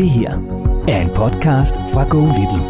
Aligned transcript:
Det 0.00 0.08
her 0.10 0.32
er 0.88 0.98
en 1.02 1.10
podcast 1.14 1.74
fra 1.92 2.02
Go 2.08 2.20
Little. 2.36 2.64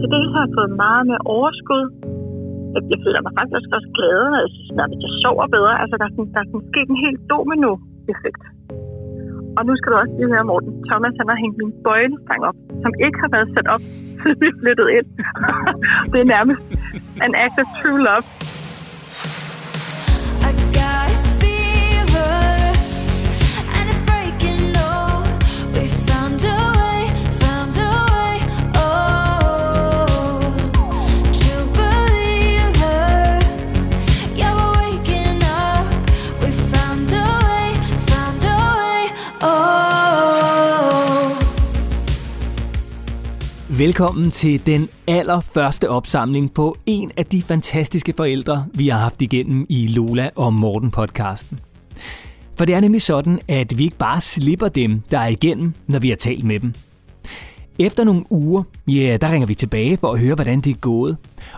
Så 0.00 0.04
det 0.14 0.22
har 0.36 0.46
fået 0.56 0.72
meget 0.84 1.04
med 1.10 1.18
overskud. 1.36 1.84
Jeg- 2.74 2.86
Jeg 2.92 2.98
føler 3.04 3.20
mig 3.26 3.32
faktisk 3.40 3.68
også 3.76 3.90
gladere, 3.98 4.32
og 4.38 4.42
jeg 4.44 4.50
synes, 4.54 4.70
at 4.84 4.90
jeg 5.04 5.12
sover 5.22 5.46
bedre. 5.56 5.72
Altså, 5.82 5.94
der 6.00 6.06
er, 6.08 6.12
sådan, 6.16 6.30
der 6.34 6.40
er 6.42 6.48
sådan 6.50 6.66
sket 6.72 6.88
en 6.92 7.00
helt 7.06 7.20
domino-effekt. 7.32 8.42
Og 9.58 9.62
nu 9.68 9.72
skal 9.76 9.88
du 9.92 9.96
også 10.02 10.14
lige 10.18 10.30
høre, 10.34 10.44
Morten. 10.50 10.72
Thomas 10.90 11.14
han 11.20 11.28
har 11.32 11.38
hængt 11.42 11.56
min 11.62 11.72
bøjlestang 11.86 12.40
op, 12.48 12.56
som 12.82 12.92
ikke 13.06 13.18
har 13.24 13.30
været 13.36 13.48
sat 13.54 13.68
op, 13.74 13.82
siden 14.20 14.38
vi 14.44 14.48
flyttede 14.60 14.90
ind. 14.98 15.08
det 16.12 16.18
er 16.24 16.28
nærmest 16.36 16.62
an 17.24 17.32
act 17.44 17.56
of 17.62 17.68
true 17.78 18.00
love. 18.08 18.24
Velkommen 43.84 44.30
til 44.30 44.66
den 44.66 44.88
allerførste 45.08 45.90
opsamling 45.90 46.54
på 46.54 46.76
en 46.86 47.10
af 47.16 47.26
de 47.26 47.42
fantastiske 47.42 48.12
forældre, 48.16 48.66
vi 48.74 48.88
har 48.88 48.98
haft 48.98 49.22
igennem 49.22 49.66
i 49.68 49.86
Lola 49.86 50.30
og 50.36 50.54
Morten 50.54 50.90
podcasten. 50.90 51.58
For 52.54 52.64
det 52.64 52.74
er 52.74 52.80
nemlig 52.80 53.02
sådan, 53.02 53.40
at 53.48 53.78
vi 53.78 53.84
ikke 53.84 53.96
bare 53.96 54.20
slipper 54.20 54.68
dem, 54.68 55.00
der 55.10 55.18
er 55.18 55.26
igennem, 55.26 55.74
når 55.86 55.98
vi 55.98 56.08
har 56.08 56.16
talt 56.16 56.44
med 56.44 56.60
dem. 56.60 56.74
Efter 57.78 58.04
nogle 58.04 58.24
uger, 58.30 58.62
ja, 58.86 59.16
der 59.20 59.32
ringer 59.32 59.46
vi 59.46 59.54
tilbage 59.54 59.96
for 59.96 60.08
at 60.08 60.20
høre, 60.20 60.34
hvordan 60.34 60.60
det 60.60 60.70
er 60.70 60.80
gået, 60.80 61.16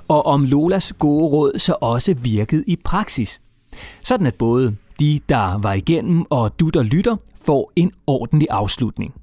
og 0.09 0.27
om 0.27 0.45
Lolas 0.45 0.93
gode 0.93 1.27
råd 1.27 1.59
så 1.59 1.77
også 1.81 2.15
virkede 2.15 2.65
i 2.67 2.77
praksis. 2.85 3.41
Sådan 4.03 4.27
at 4.27 4.35
både 4.35 4.77
de, 5.01 5.21
der 5.29 5.59
var 5.59 5.73
igennem, 5.73 6.25
og 6.31 6.61
du, 6.61 6.69
der 6.69 6.83
lytter, 6.83 7.17
får 7.45 7.73
en 7.77 7.93
ordentlig 8.07 8.49
afslutning. 8.51 9.15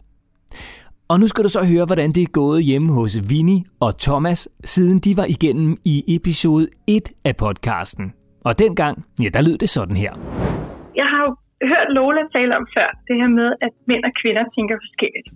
Og 1.13 1.19
nu 1.21 1.27
skal 1.27 1.43
du 1.47 1.51
så 1.57 1.61
høre, 1.73 1.85
hvordan 1.89 2.09
det 2.15 2.23
er 2.23 2.31
gået 2.41 2.59
hjemme 2.69 2.89
hos 2.99 3.13
Vinnie 3.31 3.63
og 3.85 3.91
Thomas, 4.05 4.39
siden 4.73 4.97
de 5.05 5.11
var 5.19 5.27
igennem 5.35 5.71
i 5.93 5.95
episode 6.17 6.65
1 6.87 7.05
af 7.29 7.35
podcasten. 7.43 8.05
Og 8.47 8.53
dengang, 8.63 8.95
ja, 9.23 9.29
der 9.35 9.41
lød 9.47 9.57
det 9.63 9.69
sådan 9.77 9.97
her. 10.03 10.13
Jeg 10.99 11.07
har 11.11 11.21
jo 11.25 11.31
hørt 11.71 11.87
Lola 11.97 12.23
tale 12.35 12.53
om 12.59 12.65
før, 12.75 12.89
det 13.07 13.15
her 13.21 13.29
med, 13.39 13.49
at 13.65 13.73
mænd 13.89 14.03
og 14.09 14.13
kvinder 14.21 14.43
tænker 14.55 14.75
forskelligt. 14.85 15.29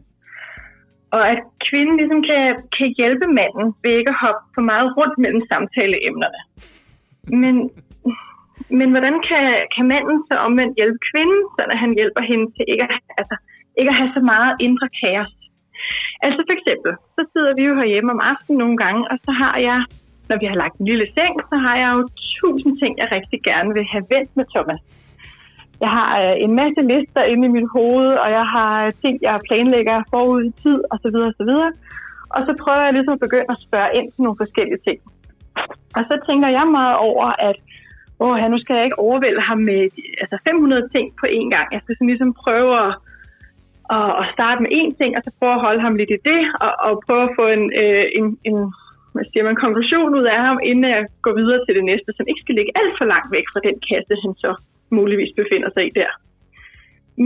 Og 1.15 1.23
at 1.33 1.39
kvinden 1.67 1.95
ligesom 2.01 2.21
kan, 2.29 2.43
kan 2.77 2.87
hjælpe 2.99 3.27
manden 3.39 3.67
ved 3.83 3.93
ikke 3.99 4.13
at 4.15 4.21
hoppe 4.25 4.43
for 4.55 4.63
meget 4.71 4.87
rundt 4.97 5.15
mellem 5.23 5.41
samtaleemnerne. 5.51 6.41
Men, 7.43 7.55
men 8.79 8.87
hvordan 8.93 9.15
kan, 9.29 9.45
kan 9.75 9.85
manden 9.93 10.17
så 10.29 10.35
omvendt 10.47 10.73
hjælpe 10.79 10.99
kvinden, 11.09 11.41
så 11.55 11.61
han 11.83 11.91
hjælper 11.99 12.21
hende 12.31 12.47
til 12.55 12.65
ikke 12.73 12.83
at, 12.87 13.01
altså, 13.19 13.35
ikke 13.79 13.91
at 13.93 13.99
have 14.01 14.11
så 14.17 14.21
meget 14.33 14.53
indre 14.67 14.89
kaos? 15.01 15.36
Altså 16.25 16.41
for 16.47 16.53
eksempel, 16.57 16.91
så 17.15 17.21
sidder 17.33 17.53
vi 17.57 17.63
jo 17.69 17.73
herhjemme 17.81 18.11
om 18.15 18.21
aftenen 18.31 18.57
nogle 18.63 18.77
gange, 18.83 19.01
og 19.11 19.17
så 19.25 19.31
har 19.41 19.55
jeg, 19.69 19.79
når 20.29 20.37
vi 20.41 20.45
har 20.51 20.57
lagt 20.63 20.75
en 20.77 20.89
lille 20.91 21.07
seng, 21.17 21.33
så 21.51 21.55
har 21.65 21.75
jeg 21.81 21.89
jo 21.95 22.01
tusind 22.41 22.73
ting, 22.81 22.91
jeg 23.01 23.07
rigtig 23.17 23.39
gerne 23.49 23.69
vil 23.77 23.85
have 23.93 24.05
vendt 24.13 24.31
med 24.37 24.45
Thomas. 24.55 24.81
Jeg 25.83 25.91
har 25.97 26.09
øh, 26.23 26.35
en 26.45 26.53
masse 26.61 26.81
lister 26.91 27.23
inde 27.31 27.45
i 27.47 27.55
mit 27.57 27.69
hoved, 27.75 28.09
og 28.23 28.29
jeg 28.37 28.45
har 28.55 28.71
øh, 28.85 28.91
ting, 29.01 29.15
jeg 29.21 29.45
planlægger 29.47 29.97
forud 30.13 30.41
i 30.49 30.51
tid, 30.63 30.79
osv. 30.93 31.17
osv. 31.29 31.51
Og 32.35 32.41
så 32.47 32.51
prøver 32.63 32.83
jeg 32.85 32.93
ligesom 32.93 33.13
at 33.17 33.23
begynde 33.25 33.53
at 33.55 33.63
spørge 33.67 33.91
ind 33.97 34.07
til 34.11 34.21
nogle 34.23 34.41
forskellige 34.43 34.81
ting. 34.87 34.99
Og 35.97 36.03
så 36.09 36.15
tænker 36.27 36.49
jeg 36.57 36.65
meget 36.77 36.95
over, 37.09 37.27
at 37.49 37.57
åh, 38.23 38.51
nu 38.51 38.57
skal 38.57 38.75
jeg 38.75 38.85
ikke 38.85 38.99
overvælde 39.07 39.41
ham 39.49 39.59
med 39.69 39.81
altså 40.21 40.37
500 40.49 40.89
ting 40.95 41.05
på 41.19 41.25
én 41.37 41.49
gang. 41.55 41.67
Jeg 41.73 41.81
skal 41.83 41.95
sådan 41.95 42.11
ligesom 42.13 42.33
prøve 42.43 42.71
at, 42.85 42.91
at, 43.97 44.09
at 44.21 44.25
starte 44.35 44.59
med 44.63 44.71
én 44.79 44.91
ting, 44.99 45.11
og 45.17 45.21
så 45.23 45.31
prøve 45.39 45.55
at 45.57 45.65
holde 45.67 45.81
ham 45.85 45.95
lidt 45.99 46.11
i 46.17 46.19
det, 46.29 46.41
og, 46.65 46.73
og 46.87 46.91
prøve 47.05 47.23
at 47.27 47.35
få 47.39 47.45
en, 47.57 47.65
øh, 47.81 48.05
en, 48.19 48.27
en 48.49 48.57
hvad 49.13 49.27
siger 49.31 49.43
man, 49.47 49.63
konklusion 49.65 50.11
ud 50.19 50.25
af 50.35 50.39
ham, 50.47 50.57
inden 50.69 50.85
jeg 50.95 51.03
går 51.25 51.33
videre 51.41 51.61
til 51.65 51.73
det 51.77 51.85
næste, 51.91 52.09
som 52.17 52.25
ikke 52.29 52.43
skal 52.43 52.55
ligge 52.59 52.75
alt 52.79 52.93
for 52.99 53.05
langt 53.13 53.29
væk 53.35 53.45
fra 53.53 53.65
den 53.67 53.77
kasse, 53.89 54.13
han 54.23 54.33
så 54.43 54.51
muligvis 54.99 55.31
befinder 55.39 55.69
sig 55.73 55.83
i 55.89 55.95
der. 55.99 56.11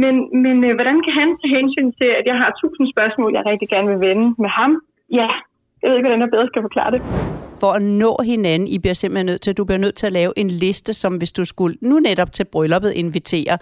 Men, 0.02 0.16
men 0.44 0.58
øh, 0.68 0.74
hvordan 0.78 0.98
kan 1.06 1.14
han 1.22 1.30
tage 1.40 1.56
hensyn 1.58 1.90
til, 2.00 2.10
at 2.20 2.26
jeg 2.30 2.38
har 2.42 2.50
tusind 2.62 2.88
spørgsmål, 2.94 3.36
jeg 3.36 3.46
rigtig 3.52 3.70
gerne 3.74 3.90
vil 3.92 4.04
vende 4.08 4.28
med 4.44 4.52
ham? 4.60 4.72
Ja, 5.20 5.30
jeg 5.80 5.88
ved 5.88 5.96
ikke, 5.98 6.08
hvordan 6.08 6.26
jeg 6.26 6.34
bedre 6.34 6.48
skal 6.48 6.66
forklare 6.68 6.92
det 6.96 7.02
for 7.62 7.72
at 7.72 7.82
nå 7.82 8.18
hinanden, 8.24 8.68
I 8.68 8.78
bliver 8.78 8.94
simpelthen 8.94 9.26
nødt 9.26 9.42
til, 9.42 9.54
du 9.54 9.66
bliver 9.66 9.80
nødt 9.80 9.96
til 9.96 10.06
at 10.06 10.14
lave 10.14 10.34
en 10.36 10.52
liste, 10.52 10.94
som 10.94 11.14
hvis 11.14 11.32
du 11.32 11.46
skulle 11.46 11.78
nu 11.82 12.00
netop 12.00 12.32
til 12.32 12.44
brylluppet 12.44 12.92
invitere 12.92 13.58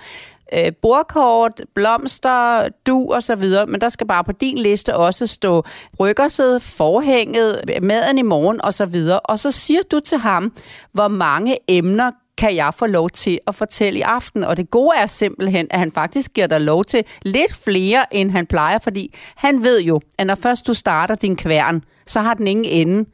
øh, 0.54 0.72
bordkort, 0.82 1.62
blomster, 1.76 2.70
du 2.88 3.14
og 3.14 3.24
så 3.24 3.36
videre, 3.36 3.66
men 3.66 3.82
der 3.82 3.90
skal 3.90 4.08
bare 4.08 4.24
på 4.24 4.32
din 4.32 4.58
liste 4.58 4.96
også 4.96 5.28
stå 5.28 5.64
bryggerset, 5.94 6.62
forhænget, 6.62 7.62
maden 7.82 8.18
i 8.18 8.22
morgen 8.22 8.62
og 8.62 8.74
så 8.74 8.86
videre. 8.86 9.20
Og 9.20 9.40
så 9.40 9.52
siger 9.52 9.82
du 9.92 10.00
til 10.00 10.18
ham, 10.18 10.54
hvor 10.92 11.08
mange 11.08 11.58
emner 11.68 12.12
kan 12.38 12.56
jeg 12.56 12.74
få 12.74 12.86
lov 12.86 13.10
til 13.10 13.40
at 13.48 13.56
fortælle 13.56 14.00
i 14.00 14.02
aften. 14.02 14.44
Og 14.44 14.58
det 14.58 14.72
gode 14.72 14.92
er 14.98 15.08
simpelthen, 15.08 15.68
at 15.70 15.80
han 15.80 15.92
faktisk 15.92 16.34
giver 16.34 16.48
dig 16.48 16.62
lov 16.62 16.84
til 16.84 17.04
lidt 17.22 17.56
flere, 17.56 18.14
end 18.16 18.32
han 18.32 18.46
plejer, 18.46 18.80
fordi 18.80 19.16
han 19.36 19.64
ved 19.64 19.82
jo, 19.82 20.02
at 20.18 20.28
når 20.28 20.36
først 20.36 20.68
du 20.68 20.74
starter 20.74 21.16
din 21.16 21.36
kværn, 21.36 21.84
så 22.08 22.20
har 22.20 22.34
den 22.34 22.48
ingen 22.48 22.66
ende. 22.66 23.10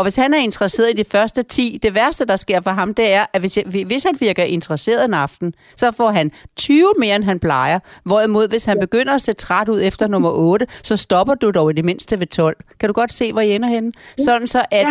Og 0.00 0.04
hvis 0.04 0.16
han 0.16 0.34
er 0.34 0.38
interesseret 0.38 0.90
i 0.90 0.92
de 0.92 1.04
første 1.04 1.42
10, 1.42 1.78
det 1.82 1.94
værste, 1.94 2.24
der 2.24 2.36
sker 2.36 2.60
for 2.60 2.70
ham, 2.70 2.94
det 2.94 3.12
er, 3.12 3.26
at 3.32 3.40
hvis, 3.40 3.58
hvis 3.86 4.02
han 4.02 4.14
virker 4.20 4.42
interesseret 4.42 5.04
en 5.04 5.14
aften, 5.14 5.54
så 5.76 5.90
får 5.90 6.10
han 6.10 6.32
20 6.56 6.92
mere, 6.98 7.16
end 7.16 7.24
han 7.24 7.38
plejer. 7.38 7.78
Hvorimod, 8.04 8.48
hvis 8.48 8.64
han 8.64 8.78
begynder 8.80 9.14
at 9.14 9.22
se 9.22 9.32
træt 9.32 9.68
ud 9.68 9.80
efter 9.82 10.06
nummer 10.06 10.30
8, 10.30 10.66
så 10.82 10.96
stopper 10.96 11.34
du 11.34 11.50
dog 11.50 11.70
i 11.70 11.74
det 11.74 11.84
mindste 11.84 12.20
ved 12.20 12.26
12. 12.26 12.56
Kan 12.80 12.88
du 12.88 12.92
godt 12.92 13.12
se, 13.12 13.32
hvor 13.32 13.40
I 13.40 13.54
ender 13.54 13.68
henne? 13.68 13.92
Sådan 14.18 14.46
så, 14.46 14.64
at 14.70 14.86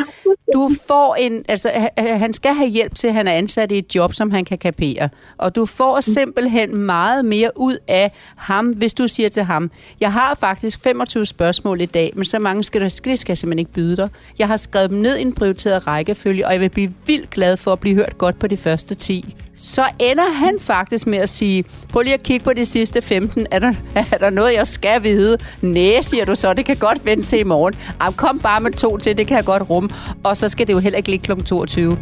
du 0.54 0.72
får 0.88 1.16
en... 1.16 1.46
Altså, 1.48 1.72
ha- 1.76 2.18
han 2.18 2.34
skal 2.34 2.54
have 2.54 2.70
hjælp 2.70 2.96
til, 2.96 3.08
at 3.08 3.14
han 3.14 3.28
er 3.28 3.32
ansat 3.34 3.72
i 3.72 3.78
et 3.78 3.96
job, 3.96 4.14
som 4.14 4.32
han 4.32 4.46
kan 4.46 4.58
kapere. 4.58 5.10
Og 5.38 5.56
du 5.56 5.66
får 5.66 6.02
simpelthen 6.02 6.76
meget 6.76 7.26
mere 7.26 7.52
ud 7.56 7.78
af 7.88 8.12
ham, 8.36 8.68
hvis 8.68 8.94
du 8.94 9.08
siger 9.08 9.30
til 9.30 9.44
ham, 9.44 9.72
jeg 10.00 10.14
har 10.14 10.38
faktisk 10.40 10.84
25 10.84 11.26
spørgsmål 11.26 11.82
i 11.82 11.86
dag, 11.86 12.14
men 12.16 12.26
så 12.26 12.40
mange 12.40 12.64
skal, 12.64 12.82
du, 12.82 12.86
det 12.86 12.94
skal 12.94 13.18
jeg 13.28 13.38
simpelthen 13.38 13.60
ikke 13.60 13.72
byde 13.72 13.98
dig. 13.98 14.10
Jeg 14.40 14.48
har 14.48 14.58
skrevet 14.58 14.90
dem 14.90 14.99
ned 15.00 15.18
i 15.18 15.22
en 15.22 15.34
prioriteret 15.34 15.88
rækkefølge, 15.88 16.48
og 16.48 16.54
jeg 16.54 16.62
vil 16.62 16.70
blive 16.70 16.94
vildt 17.06 17.30
glad 17.30 17.58
for 17.58 17.72
at 17.72 17.80
blive 17.80 17.96
hørt 17.96 18.18
godt 18.18 18.40
på 18.40 18.48
de 18.48 18.58
første 18.58 18.96
10. 18.96 19.36
Så 19.58 19.84
ender 20.00 20.32
han 20.34 20.58
faktisk 20.60 21.08
med 21.08 21.18
at 21.18 21.30
sige, 21.30 21.64
prøv 21.90 22.02
lige 22.02 22.14
at 22.14 22.24
kigge 22.24 22.44
på 22.44 22.54
de 22.54 22.66
sidste 22.66 23.02
15. 23.02 23.48
Er 23.52 23.60
der, 23.60 23.74
er 24.12 24.18
der 24.18 24.30
noget, 24.30 24.54
jeg 24.54 24.68
skal 24.68 25.04
vide? 25.04 25.38
Næh, 25.62 26.04
siger 26.04 26.26
du 26.26 26.36
så. 26.36 26.54
Det 26.54 26.66
kan 26.66 26.76
godt 26.76 27.06
vente 27.06 27.24
til 27.24 27.40
i 27.40 27.44
morgen. 27.44 27.74
Jamen, 28.02 28.14
kom 28.14 28.40
bare 28.40 28.62
med 28.62 28.72
to 28.72 28.98
til, 28.98 29.18
det 29.18 29.28
kan 29.28 29.38
jeg 29.38 29.46
godt 29.46 29.70
rumme. 29.70 29.90
Og 30.24 30.38
så 30.38 30.50
skal 30.50 30.68
det 30.68 30.74
jo 30.74 30.80
heller 30.80 30.98
ikke 30.98 31.10
ligge 31.10 31.36
kl. 31.36 31.44
22. 31.44 31.98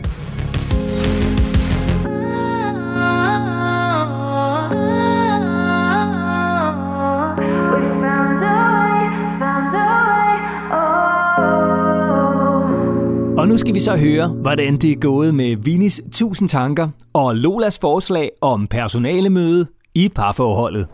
Og 13.47 13.51
nu 13.51 13.57
skal 13.57 13.73
vi 13.73 13.79
så 13.79 13.95
høre, 13.95 14.27
hvordan 14.27 14.77
det 14.77 14.91
er 14.91 14.95
gået 14.95 15.35
med 15.35 15.55
Vinis 15.55 16.01
1000 16.05 16.49
tanker 16.49 16.89
og 17.13 17.35
Lolas 17.35 17.79
forslag 17.79 18.29
om 18.41 18.67
personalemøde 18.67 19.67
i 19.95 20.09
parforholdet. 20.09 20.87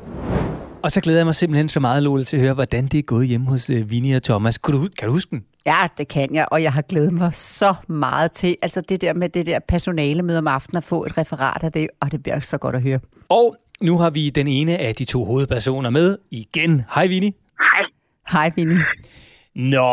Og 0.84 0.92
så 0.92 1.02
glæder 1.02 1.20
jeg 1.20 1.26
mig 1.26 1.36
simpelthen 1.36 1.70
så 1.70 1.80
meget, 1.80 2.04
Lola, 2.04 2.24
til 2.24 2.38
at 2.38 2.44
høre, 2.44 2.54
hvordan 2.54 2.88
det 2.88 2.98
er 2.98 3.02
gået 3.02 3.28
hjemme 3.28 3.48
hos 3.48 3.70
uh, 3.70 3.92
Vinnie 3.92 4.16
og 4.16 4.24
Thomas. 4.24 4.58
Kan 4.58 4.74
du, 4.74 4.88
kan 4.98 5.08
du 5.08 5.14
huske 5.14 5.30
den? 5.30 5.44
Ja, 5.66 5.88
det 5.98 6.08
kan 6.08 6.36
jeg, 6.36 6.48
og 6.52 6.64
jeg 6.64 6.74
har 6.74 6.82
glædet 6.82 7.14
mig 7.14 7.34
så 7.34 7.74
meget 7.88 8.32
til. 8.32 8.56
Altså 8.62 8.82
det 8.82 9.02
der 9.02 9.14
med 9.14 9.30
det 9.30 9.46
der 9.46 9.60
personale 9.68 10.24
med 10.24 10.38
om 10.38 10.48
aftenen 10.48 10.78
at 10.78 10.84
få 10.84 11.06
et 11.06 11.18
referat 11.18 11.64
af 11.64 11.72
det, 11.72 11.88
og 12.02 12.12
det 12.12 12.24
bliver 12.24 12.40
så 12.40 12.58
godt 12.58 12.76
at 12.76 12.82
høre. 12.82 13.00
Og 13.30 13.56
nu 13.82 13.98
har 13.98 14.10
vi 14.10 14.30
den 14.30 14.48
ene 14.48 14.78
af 14.78 14.96
de 14.96 15.06
to 15.06 15.26
hovedpersoner 15.26 15.90
med 15.90 16.18
igen. 16.32 16.84
Hej, 16.96 17.08
Vinnie. 17.08 17.34
Hej. 17.60 17.86
Hej, 18.32 18.52
Vinnie. 18.56 18.80
Nå, 19.56 19.90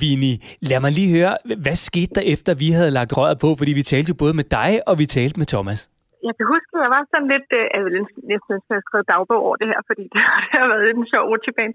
Vini, 0.00 0.32
lad 0.70 0.78
mig 0.84 0.92
lige 0.98 1.10
høre, 1.16 1.34
hvad 1.64 1.78
skete 1.88 2.12
der 2.18 2.24
efter, 2.34 2.50
vi 2.62 2.68
havde 2.76 2.92
lagt 2.98 3.12
røret 3.18 3.38
på? 3.44 3.48
Fordi 3.60 3.72
vi 3.80 3.84
talte 3.90 4.10
jo 4.12 4.16
både 4.22 4.34
med 4.40 4.46
dig, 4.58 4.70
og 4.88 4.94
vi 5.00 5.06
talte 5.16 5.36
med 5.40 5.48
Thomas. 5.54 5.80
Jeg 6.26 6.34
kan 6.36 6.46
huske, 6.54 6.70
at 6.76 6.82
jeg 6.86 6.92
var 6.96 7.02
sådan 7.12 7.30
lidt, 7.34 7.48
øh, 7.58 7.64
jeg 7.74 7.82
ville 7.86 8.00
næsten 8.32 8.52
have 8.70 8.84
skrevet 8.86 9.10
dagbog 9.12 9.40
over 9.46 9.56
det 9.60 9.68
her, 9.72 9.80
fordi 9.90 10.04
det, 10.12 10.20
det 10.50 10.56
har 10.62 10.68
været 10.72 10.84
en 10.90 11.10
sjov 11.12 11.24
rutsjebane. 11.30 11.74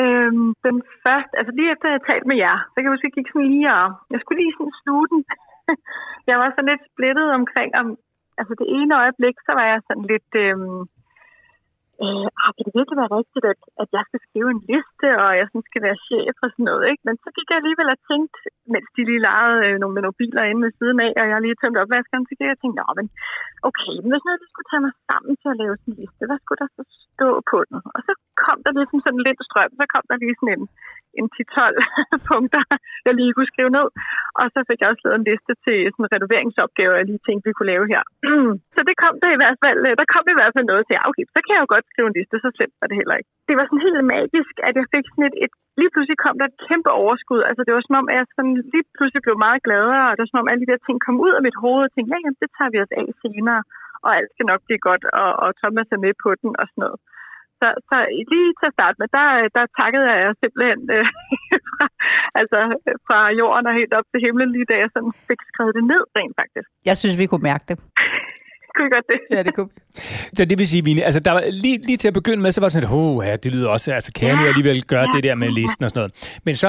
Øhm, 0.00 0.48
den 0.66 0.76
første, 1.04 1.32
altså 1.38 1.52
lige 1.58 1.70
efter 1.74 1.86
jeg 1.94 2.02
talte 2.08 2.26
med 2.30 2.38
jer, 2.44 2.56
så 2.70 2.74
kan 2.76 2.86
jeg 2.86 2.94
huske, 2.94 3.06
at 3.06 3.10
jeg 3.10 3.16
gik 3.18 3.28
sådan 3.30 3.50
lige 3.52 3.70
og, 3.80 3.88
jeg 4.12 4.20
skulle 4.20 4.40
lige 4.42 4.56
sådan 4.56 4.78
sluge 4.82 5.06
den. 5.12 5.20
jeg 6.30 6.36
var 6.40 6.48
sådan 6.50 6.70
lidt 6.72 6.84
splittet 6.90 7.28
omkring, 7.38 7.70
om, 7.80 7.86
altså 8.40 8.52
det 8.60 8.66
ene 8.76 8.92
øjeblik, 9.02 9.36
så 9.46 9.52
var 9.58 9.66
jeg 9.72 9.80
sådan 9.88 10.06
lidt, 10.12 10.30
øhm, 10.44 10.80
øh, 12.02 12.26
ah, 12.42 12.50
kan 12.54 12.64
det 12.66 12.78
virkelig 12.78 12.98
være 13.02 13.14
rigtigt, 13.18 13.46
at, 13.52 13.60
at 13.82 13.88
jeg 13.96 14.04
skal 14.08 14.20
skrive 14.26 14.48
en 14.54 14.62
liste, 14.70 15.08
og 15.24 15.30
jeg 15.38 15.46
sådan 15.48 15.68
skal 15.70 15.82
være 15.86 16.02
chef 16.06 16.36
og 16.44 16.48
sådan 16.50 16.68
noget, 16.70 16.84
ikke? 16.90 17.02
Men 17.08 17.16
så 17.24 17.28
gik 17.36 17.48
jeg 17.48 17.58
alligevel 17.60 17.88
og 17.94 18.00
tænkte, 18.10 18.38
mens 18.72 18.88
de 18.94 19.02
lige 19.08 19.24
legede 19.28 19.58
øh, 19.66 19.74
nogle, 19.80 19.94
med 19.94 20.02
nogle 20.04 20.20
biler 20.20 20.44
inde 20.50 20.62
ved 20.66 20.72
siden 20.78 20.98
af, 21.06 21.12
og 21.20 21.26
jeg 21.30 21.38
lige 21.44 21.58
tømte 21.60 21.82
opvaskeren, 21.84 22.24
så 22.26 22.32
gik 22.34 22.46
jeg 22.46 22.56
og 22.56 22.60
tænkte, 22.62 22.78
Nå, 22.80 22.88
men 22.98 23.06
okay, 23.68 23.94
men 24.00 24.10
hvis 24.12 24.24
nu 24.24 24.30
jeg 24.34 24.40
skulle 24.52 24.70
tage 24.70 24.84
mig 24.86 24.94
sammen 25.08 25.32
til 25.40 25.48
at 25.52 25.60
lave 25.62 25.74
sådan 25.76 25.92
en 25.92 25.98
liste, 26.00 26.22
hvad 26.28 26.40
skulle 26.40 26.60
der 26.62 26.70
så 26.76 26.82
stå 27.14 27.28
på 27.50 27.58
den? 27.68 27.78
Og 27.96 28.00
så 28.06 28.12
kom 28.44 28.58
der 28.64 28.72
ligesom 28.78 29.00
sådan 29.04 29.26
lidt 29.26 29.40
strøm, 29.48 29.72
så 29.80 29.84
kom 29.94 30.04
der 30.10 30.16
lige 30.22 30.38
sådan 30.38 30.54
en, 30.54 30.64
en 31.18 31.26
10-12 31.36 31.74
punkter, 32.30 32.62
jeg 33.06 33.14
lige 33.18 33.34
kunne 33.34 33.52
skrive 33.52 33.72
ned. 33.78 33.88
Og 34.40 34.46
så 34.54 34.58
fik 34.68 34.78
jeg 34.80 34.90
også 34.90 35.02
lavet 35.04 35.18
en 35.20 35.28
liste 35.30 35.52
til 35.64 35.78
sådan 35.92 36.12
renoveringsopgaver, 36.14 36.94
jeg 37.00 37.08
lige 37.10 37.24
tænkte, 37.26 37.46
vi 37.48 37.56
kunne 37.56 37.72
lave 37.74 37.86
her. 37.92 38.02
så 38.74 38.80
det 38.88 38.96
kom 39.02 39.14
der 39.22 39.30
i 39.32 39.40
hvert 39.42 39.58
fald, 39.64 39.80
øh, 39.88 39.94
der 40.00 40.06
kom 40.14 40.24
i 40.32 40.38
hvert 40.38 40.54
fald 40.54 40.66
noget 40.72 40.84
til, 40.86 40.96
afgift. 41.06 41.30
så 41.34 41.40
kan 41.42 41.54
jeg 41.54 41.62
jo 41.64 41.72
godt 41.74 41.86
skrive 41.90 42.08
en 42.10 42.16
liste, 42.18 42.36
så 42.44 42.50
slemt 42.56 42.76
var 42.80 42.88
det 42.88 43.00
heller 43.00 43.16
ikke. 43.20 43.30
Det 43.48 43.54
var 43.58 43.64
sådan 43.66 43.86
helt 43.86 44.12
magisk, 44.16 44.54
at 44.68 44.74
jeg 44.78 44.86
fik 44.94 45.06
sådan 45.10 45.28
et, 45.30 45.36
et 45.44 45.52
lige 45.80 45.92
pludselig 45.92 46.18
kom 46.24 46.36
der 46.38 46.46
et 46.48 46.60
kæmpe 46.66 46.90
overskud. 47.02 47.40
Altså 47.48 47.62
det 47.64 47.72
var 47.74 47.82
som 47.84 48.00
om, 48.00 48.06
at 48.10 48.16
jeg 48.18 48.26
sådan 48.36 48.56
lige 48.74 48.86
pludselig 48.96 49.22
blev 49.26 49.36
meget 49.46 49.60
gladere, 49.66 50.04
og 50.08 50.12
det 50.14 50.22
var 50.22 50.32
som 50.32 50.42
om 50.42 50.50
alle 50.50 50.62
de 50.64 50.70
der 50.72 50.80
ting 50.86 50.96
kom 51.06 51.16
ud 51.24 51.32
af 51.38 51.42
mit 51.46 51.60
hoved, 51.64 51.82
og 51.86 51.92
tænkte, 51.92 52.12
ja, 52.12 52.18
jamen, 52.22 52.40
det 52.42 52.50
tager 52.56 52.72
vi 52.72 52.78
os 52.84 52.92
af 53.00 53.04
senere, 53.22 53.60
og 54.04 54.10
alt 54.18 54.30
skal 54.32 54.46
nok 54.52 54.62
blive 54.66 54.82
godt, 54.88 55.04
og, 55.22 55.30
og 55.44 55.50
Thomas 55.60 55.88
er 55.96 56.04
med 56.06 56.14
på 56.24 56.28
den, 56.40 56.50
og 56.60 56.66
sådan 56.70 56.82
noget. 56.84 56.98
Så, 57.64 57.70
så 57.90 57.96
lige 58.32 58.50
til 58.60 58.66
at 58.70 58.76
starte 58.78 58.96
med, 59.00 59.08
der, 59.18 59.26
der 59.56 59.64
takkede 59.80 60.06
jeg 60.12 60.34
simpelthen 60.42 60.80
øh, 60.96 61.04
fra, 61.72 61.86
altså, 62.40 62.58
fra 63.06 63.18
jorden 63.40 63.66
og 63.70 63.74
helt 63.80 63.92
op 63.98 64.06
til 64.12 64.20
himlen, 64.24 64.48
lige 64.56 64.66
da 64.70 64.76
jeg 64.82 64.88
sådan 64.94 65.12
fik 65.28 65.40
skrevet 65.50 65.72
det 65.78 65.84
ned 65.92 66.02
rent 66.16 66.34
faktisk. 66.40 66.68
Jeg 66.90 66.96
synes, 67.00 67.14
vi 67.20 67.26
kunne 67.30 67.46
mærke 67.50 67.64
det. 67.70 67.76
Kunne 68.78 68.90
godt 68.96 69.06
det? 69.12 69.20
Ja, 69.36 69.42
det 69.46 69.54
kunne 69.56 69.68
Så 70.38 70.44
det 70.44 70.58
vil 70.58 70.66
sige, 70.72 70.84
Vine, 70.84 71.02
altså 71.08 71.20
der 71.20 71.32
var 71.36 71.42
lige, 71.64 71.78
lige 71.88 71.96
til 71.96 72.08
at 72.08 72.14
begynde 72.20 72.42
med, 72.42 72.52
så 72.52 72.60
var 72.60 72.68
det 72.68 72.72
sådan, 72.72 72.88
åh 72.98 73.26
ja, 73.26 73.36
det 73.36 73.52
lyder 73.54 73.68
også, 73.68 73.92
altså 73.98 74.10
kan 74.16 74.28
jeg 74.28 74.36
nu 74.36 74.44
alligevel 74.52 74.78
gøre 74.92 75.06
Ja. 75.08 75.12
det 75.14 75.22
der 75.26 75.34
med 75.34 75.48
listen 75.60 75.84
og 75.84 75.90
sådan 75.90 76.00
noget. 76.00 76.40
Men 76.46 76.54
så, 76.62 76.68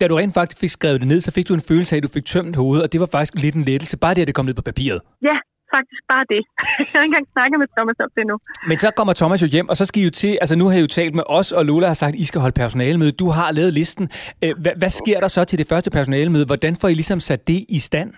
da 0.00 0.08
du 0.08 0.14
rent 0.20 0.34
faktisk 0.34 0.60
fik 0.60 0.70
skrevet 0.78 1.00
det 1.00 1.08
ned, 1.08 1.20
så 1.20 1.30
fik 1.36 1.48
du 1.48 1.54
en 1.54 1.64
følelse 1.70 1.90
af, 1.94 1.96
at 1.98 2.02
du 2.02 2.12
fik 2.18 2.24
tømt 2.34 2.56
hovedet, 2.56 2.82
og 2.84 2.92
det 2.92 3.00
var 3.00 3.08
faktisk 3.16 3.34
lidt 3.44 3.54
en 3.54 3.64
lettelse, 3.70 3.98
bare 4.04 4.14
det, 4.14 4.20
at 4.22 4.26
det 4.30 4.34
kom 4.34 4.44
ned 4.48 4.54
på 4.60 4.62
papiret. 4.70 5.00
Ja, 5.28 5.36
faktisk 5.76 6.02
bare 6.12 6.24
det. 6.34 6.42
jeg 6.78 6.86
har 6.92 7.02
ikke 7.02 7.10
engang 7.12 7.28
snakket 7.36 7.58
med 7.62 7.68
Thomas 7.76 7.96
om 8.04 8.10
det 8.16 8.24
nu. 8.30 8.36
Men 8.70 8.76
så 8.84 8.88
kommer 8.98 9.12
Thomas 9.20 9.40
jo 9.44 9.48
hjem, 9.54 9.68
og 9.72 9.76
så 9.80 9.84
skal 9.88 9.98
I 10.02 10.04
jo 10.08 10.12
til, 10.22 10.32
altså 10.42 10.54
nu 10.60 10.64
har 10.68 10.76
I 10.78 10.82
jo 10.86 10.92
talt 11.00 11.14
med 11.20 11.26
os, 11.38 11.48
og 11.58 11.62
Lola 11.70 11.86
har 11.92 11.98
sagt, 12.02 12.14
at 12.14 12.20
I 12.24 12.26
skal 12.30 12.40
holde 12.44 12.56
personalemøde. 12.62 13.12
Du 13.22 13.28
har 13.38 13.48
lavet 13.58 13.72
listen. 13.80 14.04
Øh, 14.44 14.52
Hvad, 14.62 14.74
hvad 14.80 14.92
sker 15.00 15.18
der 15.24 15.30
så 15.36 15.40
til 15.50 15.58
det 15.60 15.68
første 15.72 15.90
personalemøde? 15.98 16.46
Hvordan 16.50 16.74
får 16.80 16.88
I 16.88 16.94
ligesom 17.02 17.20
sat 17.28 17.42
det 17.50 17.60
i 17.78 17.80
stand? 17.88 18.10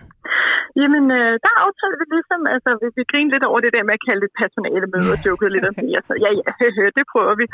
Jamen, 0.81 1.05
øh, 1.19 1.33
der 1.45 1.53
aftalte 1.65 1.97
vi 2.01 2.05
ligesom, 2.17 2.41
altså 2.55 2.69
vi, 2.81 2.87
vi 2.97 3.03
grinede 3.11 3.33
lidt 3.33 3.47
over 3.49 3.59
det 3.65 3.75
der 3.75 3.87
med 3.87 3.97
at 3.97 4.05
kalde 4.07 4.23
det 4.25 4.37
personalemøde 4.41 5.09
og 5.15 5.19
jokede 5.27 5.53
lidt 5.55 5.69
om 5.69 5.75
det. 5.81 5.89
Altså, 5.99 6.13
ja, 6.23 6.29
ja, 6.39 6.51
det 6.97 7.05
prøver 7.13 7.35
vi. 7.41 7.45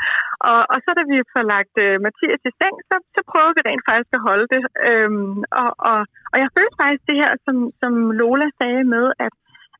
Og, 0.50 0.60
og 0.72 0.78
så 0.84 0.90
da 0.98 1.02
vi 1.12 1.16
får 1.34 1.44
lagt 1.54 1.74
øh, 1.84 1.94
Mathias 2.04 2.42
i 2.50 2.52
seng, 2.60 2.76
så, 2.88 2.96
så 3.14 3.20
prøver 3.30 3.50
vi 3.56 3.62
rent 3.68 3.84
faktisk 3.90 4.12
at 4.18 4.26
holde 4.28 4.46
det. 4.54 4.62
Øhm, 4.88 5.36
og, 5.62 5.70
og, 5.90 5.98
og 6.32 6.36
jeg 6.42 6.48
følte 6.56 6.76
faktisk 6.82 7.04
det 7.10 7.16
her, 7.22 7.32
som, 7.46 7.56
som 7.80 7.92
Lola 8.20 8.48
sagde 8.60 8.84
med, 8.94 9.04
at, 9.26 9.34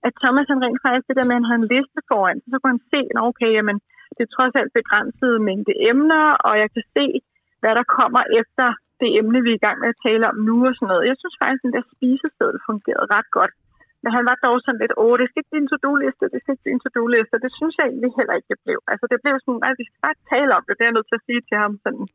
at 0.06 0.12
Thomas 0.22 0.50
han 0.52 0.62
rent 0.64 0.82
faktisk 0.84 1.06
det 1.08 1.18
der 1.18 1.28
med, 1.28 1.36
at 1.36 1.40
han 1.40 1.48
havde 1.48 1.62
en 1.64 1.72
liste 1.74 2.00
foran, 2.10 2.38
så, 2.40 2.46
så 2.50 2.56
kunne 2.58 2.74
han 2.76 2.86
se, 2.92 3.00
at 3.12 3.18
okay, 3.28 3.50
jamen, 3.56 3.78
det 4.16 4.22
er 4.24 4.34
trods 4.36 4.54
alt 4.60 4.72
begrænset 4.80 5.32
mængde 5.48 5.74
emner, 5.90 6.24
og 6.48 6.54
jeg 6.62 6.68
kan 6.74 6.84
se, 6.96 7.06
hvad 7.60 7.72
der 7.78 7.92
kommer 7.98 8.22
efter 8.40 8.66
det 9.00 9.10
emne, 9.18 9.38
vi 9.46 9.50
er 9.52 9.60
i 9.60 9.64
gang 9.66 9.78
med 9.80 9.88
at 9.92 10.02
tale 10.06 10.24
om 10.30 10.36
nu 10.48 10.56
og 10.68 10.74
sådan 10.74 10.90
noget. 10.92 11.08
Jeg 11.10 11.16
synes 11.18 11.36
faktisk, 11.42 11.62
at 11.62 11.66
den 11.66 11.76
der 11.76 11.84
spisested 11.94 12.52
fungerede 12.68 13.12
ret 13.16 13.30
godt. 13.38 13.54
Men 14.02 14.10
han 14.16 14.24
var 14.30 14.36
dog 14.46 14.56
sådan 14.60 14.80
lidt, 14.82 14.94
åh, 15.02 15.14
det 15.18 15.26
skal 15.26 15.40
ikke 15.40 15.52
blive 15.52 15.64
en 15.64 15.72
to-do-liste, 15.72 16.24
det 16.32 16.38
skal 16.40 16.52
ikke 16.52 16.64
blive 16.64 16.76
en 16.76 16.84
to-do-liste. 16.84 17.44
Det 17.44 17.52
synes 17.58 17.74
jeg 17.76 17.86
egentlig 17.86 18.12
heller 18.18 18.34
ikke, 18.36 18.50
det 18.52 18.60
blev. 18.64 18.78
Altså, 18.92 19.04
det 19.12 19.18
blev 19.22 19.34
sådan, 19.38 19.62
at 19.68 19.78
vi 19.80 19.84
skal 19.88 20.00
bare 20.06 20.18
tale 20.32 20.52
om 20.58 20.64
det. 20.64 20.74
Det 20.74 20.82
er 20.82 20.90
jeg 20.90 20.96
nødt 20.96 21.08
til 21.10 21.20
at 21.20 21.26
sige 21.28 21.42
til 21.48 21.56
ham 21.62 21.72
sådan. 21.84 22.06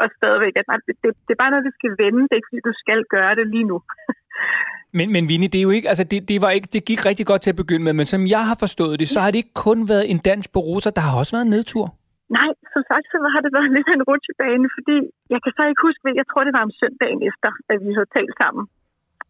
Og 0.00 0.06
stadigvæk, 0.18 0.54
at 0.60 0.66
nej, 0.70 0.78
det, 0.86 0.94
det, 1.02 1.10
det, 1.26 1.32
er 1.32 1.42
bare 1.42 1.52
noget, 1.52 1.68
vi 1.68 1.78
skal 1.78 1.92
vende. 2.02 2.22
Det 2.26 2.32
er 2.32 2.40
ikke, 2.40 2.50
fordi 2.50 2.68
du 2.70 2.74
skal 2.82 3.00
gøre 3.14 3.34
det 3.38 3.46
lige 3.54 3.68
nu. 3.72 3.78
Men, 4.98 5.06
men 5.14 5.22
Vinnie, 5.30 5.50
det 5.52 5.58
er 5.60 5.66
jo 5.68 5.74
ikke, 5.76 5.88
altså 5.92 6.04
det, 6.10 6.18
det, 6.30 6.38
var 6.44 6.50
ikke, 6.56 6.68
det 6.74 6.82
gik 6.90 7.00
rigtig 7.10 7.26
godt 7.30 7.42
til 7.44 7.54
at 7.54 7.60
begynde 7.62 7.84
med, 7.88 7.94
men 8.00 8.06
som 8.12 8.22
jeg 8.34 8.42
har 8.50 8.56
forstået 8.64 8.94
det, 9.00 9.08
så 9.14 9.18
har 9.22 9.30
det 9.30 9.38
ikke 9.42 9.56
kun 9.66 9.78
været 9.92 10.04
en 10.12 10.20
dans 10.28 10.46
på 10.54 10.58
roser, 10.68 10.92
der 10.96 11.02
har 11.06 11.14
også 11.20 11.32
været 11.36 11.46
en 11.48 11.54
nedtur. 11.56 11.86
Nej, 12.38 12.50
som 12.74 12.82
sagt, 12.90 13.04
så 13.12 13.16
har 13.34 13.40
det 13.44 13.52
været 13.56 13.70
lidt 13.76 13.88
af 13.90 13.96
en 13.98 14.06
rutsjebane, 14.10 14.66
fordi 14.76 14.96
jeg 15.34 15.40
kan 15.44 15.52
så 15.58 15.62
ikke 15.70 15.82
huske, 15.86 16.18
jeg 16.20 16.26
tror, 16.30 16.42
det 16.46 16.54
var 16.56 16.64
om 16.68 16.74
søndagen 16.82 17.20
efter, 17.30 17.50
at 17.72 17.78
vi 17.84 17.90
havde 17.96 18.10
talt 18.16 18.34
sammen. 18.42 18.64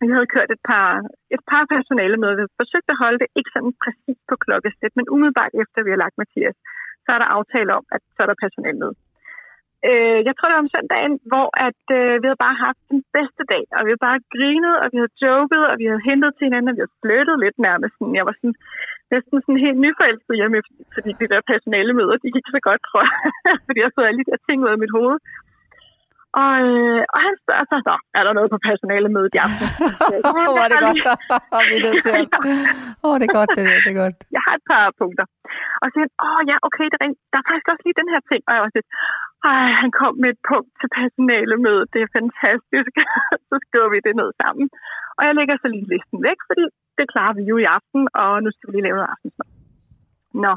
Vi 0.03 0.07
havde 0.15 0.29
kørt 0.35 0.51
et 0.57 0.63
par, 0.71 0.89
et 1.37 1.43
par 1.51 1.65
personale 1.75 2.17
med. 2.23 2.31
Vi 2.33 2.43
forsøgte 2.43 2.61
forsøgt 2.63 2.89
at 2.95 3.01
holde 3.05 3.19
det 3.23 3.29
ikke 3.39 3.51
sådan 3.55 3.75
præcis 3.85 4.19
på 4.31 4.35
klokkeslæt, 4.45 4.95
men 4.99 5.07
umiddelbart 5.15 5.55
efter 5.63 5.79
vi 5.87 5.93
har 5.95 6.01
lagt 6.05 6.19
Mathias, 6.21 6.57
så 7.05 7.09
er 7.15 7.21
der 7.21 7.35
aftale 7.39 7.71
om, 7.79 7.85
at 7.95 8.03
så 8.15 8.19
er 8.25 8.29
der 8.31 8.43
personale 8.45 8.79
med. 8.85 8.93
Øh, 9.89 10.19
jeg 10.27 10.35
tror, 10.35 10.47
det 10.49 10.57
var 10.57 10.67
om 10.67 10.75
søndagen, 10.77 11.15
hvor 11.31 11.49
at, 11.69 11.83
øh, 11.99 12.13
vi 12.21 12.27
havde 12.29 12.45
bare 12.47 12.63
haft 12.67 12.83
den 12.93 13.01
bedste 13.17 13.43
dag, 13.53 13.65
og 13.77 13.81
vi 13.85 13.91
havde 13.91 14.07
bare 14.09 14.27
grinet, 14.35 14.75
og 14.83 14.87
vi 14.93 14.97
havde 15.01 15.19
joket, 15.27 15.63
og 15.71 15.75
vi 15.81 15.85
havde 15.91 16.07
hentet 16.11 16.31
til 16.35 16.47
hinanden, 16.49 16.71
og 16.71 16.77
vi 16.77 16.83
havde 16.83 16.99
flyttet 17.03 17.37
lidt 17.45 17.59
nærmest. 17.69 17.95
Sådan, 17.97 18.19
jeg 18.19 18.27
var 18.29 18.35
sådan, 18.39 18.57
næsten 19.15 19.37
sådan 19.45 19.65
helt 19.67 19.81
nyforelsket 19.85 20.39
hjemme, 20.41 20.59
fordi 20.97 21.11
de 21.21 21.31
der 21.33 21.49
personalemøder, 21.53 22.17
de 22.25 22.35
gik 22.37 22.47
så 22.55 22.61
godt, 22.69 22.83
tror 22.89 23.03
jeg. 23.09 23.17
fordi 23.67 23.79
jeg 23.85 23.91
så 23.93 24.01
alle 24.09 24.21
de 24.21 24.29
der 24.31 24.41
ting 24.47 24.59
ud 24.65 24.75
af 24.75 24.83
mit 24.85 24.97
hoved. 24.99 25.17
Og, 26.43 26.53
øh, 26.69 27.01
og 27.15 27.19
han 27.27 27.35
spørger 27.43 27.67
sig, 27.71 27.79
så 27.89 27.95
er 28.19 28.23
der 28.27 28.33
noget 28.39 28.51
på 28.55 28.59
personalemødet 28.69 29.33
i 29.37 29.39
aften? 29.47 29.67
Hvor 30.55 30.65
er 30.67 30.71
det 30.73 30.81
godt. 30.87 30.99
vi 31.71 31.75
er 31.79 31.85
nødt 31.87 32.01
til 32.05 32.13
at... 32.21 32.27
Åh, 33.05 33.09
oh, 33.09 33.15
det 33.21 33.27
er 33.31 33.35
godt, 33.41 33.51
det, 33.57 33.65
er- 33.73 33.83
det 33.85 33.91
er 33.95 33.99
godt. 34.05 34.17
jeg 34.37 34.43
har 34.47 34.55
et 34.61 34.65
par 34.73 34.85
punkter. 35.01 35.25
Og 35.81 35.85
så 35.87 35.91
siger 35.95 36.05
han, 36.07 36.13
åh 36.27 36.41
ja, 36.51 36.57
okay, 36.69 36.87
det 36.91 36.97
er 36.99 37.03
rent. 37.05 37.19
Der 37.33 37.39
er 37.41 37.47
faktisk 37.51 37.69
også 37.73 37.85
lige 37.87 38.01
den 38.03 38.11
her 38.15 38.23
ting. 38.31 38.41
Og 38.47 38.53
jeg 38.55 38.63
var 38.65 38.71
sådan, 38.75 38.91
ej, 39.51 39.67
han 39.83 39.91
kom 40.01 40.13
med 40.23 40.31
et 40.35 40.41
punkt 40.51 40.71
til 40.81 40.89
personalemødet. 41.01 41.87
Det 41.93 42.01
er 42.03 42.11
fantastisk. 42.19 42.93
så 43.51 43.55
skriver 43.67 43.89
vi 43.95 43.99
det 44.07 44.15
ned 44.21 44.31
sammen. 44.43 44.67
Og 45.19 45.23
jeg 45.27 45.35
lægger 45.39 45.55
så 45.57 45.69
lige 45.75 45.91
listen 45.95 46.19
væk, 46.29 46.39
fordi 46.51 46.65
det 46.99 47.07
klarer 47.13 47.35
vi 47.39 47.43
jo 47.51 47.57
i 47.65 47.67
aften, 47.79 48.03
og 48.23 48.31
nu 48.45 48.49
skal 48.53 48.67
vi 48.67 48.73
lige 48.75 48.87
lave 48.87 48.99
noget 48.99 49.13
aftensmad. 49.15 49.49
Nå. 50.45 50.55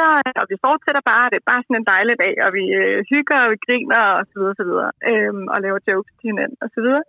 Så, 0.00 0.08
og 0.40 0.46
vi 0.52 0.56
fortsætter 0.66 1.02
bare, 1.12 1.30
det 1.30 1.38
er 1.38 1.50
bare 1.52 1.62
sådan 1.64 1.80
en 1.80 1.90
dejlig 1.94 2.16
dag, 2.24 2.34
og 2.44 2.50
vi 2.58 2.64
øh, 2.80 2.98
hygger, 3.10 3.38
og 3.44 3.50
vi 3.52 3.58
griner, 3.66 4.02
og 4.18 4.24
så 4.30 4.34
videre, 4.40 4.56
så 4.60 4.64
videre, 4.70 4.90
øhm, 5.10 5.44
og 5.52 5.58
laver 5.64 5.86
jokes 5.88 6.12
til 6.18 6.28
hinanden, 6.30 6.58
og 6.64 6.68
så 6.74 6.80
videre. 6.84 7.04